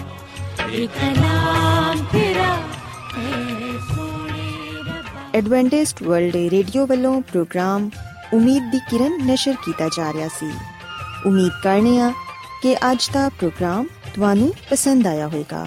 ਏ 0.73 0.87
ਕਲਾਮ 0.87 2.05
ਤੇਰਾ। 2.05 2.59
ਏ 3.19 3.79
ਸੋਹਣੇ 3.95 4.79
ਰੱਬਾ। 4.79 5.21
ਐਡਵੈਂਟਿਸਟ 5.35 6.03
ਵਰਲਡ 6.03 6.37
ਰੇਡੀਓ 6.37 6.87
ਵੱਲੋਂ 6.87 7.21
ਪ੍ਰੋਗਰਾਮ 7.21 7.91
ਉਮੀਦ 8.33 8.71
ਦੀ 8.71 8.79
ਕਿਰਨ 8.79 9.27
ਨਿਸ਼ਰ 9.27 9.55
ਕੀਤਾ 9.65 9.89
ਜਾ 9.89 10.13
ਰਿਹਾ 10.13 10.29
ਸੀ। 10.29 10.53
ਉਮੀਦ 11.27 11.53
ਕਰਨੇ 11.63 12.01
ਆ 12.01 12.13
ਕਿ 12.63 12.75
ਅੱਜ 12.75 13.11
ਦਾ 13.13 13.29
ਪ੍ਰੋਗਰਾਮ 13.29 13.87
ਤੁਹਾਨੂੰ 14.15 14.55
ਪਸੰਦ 14.71 15.07
ਆਇਆ 15.07 15.27
ਹੋਵੇਗਾ। 15.27 15.67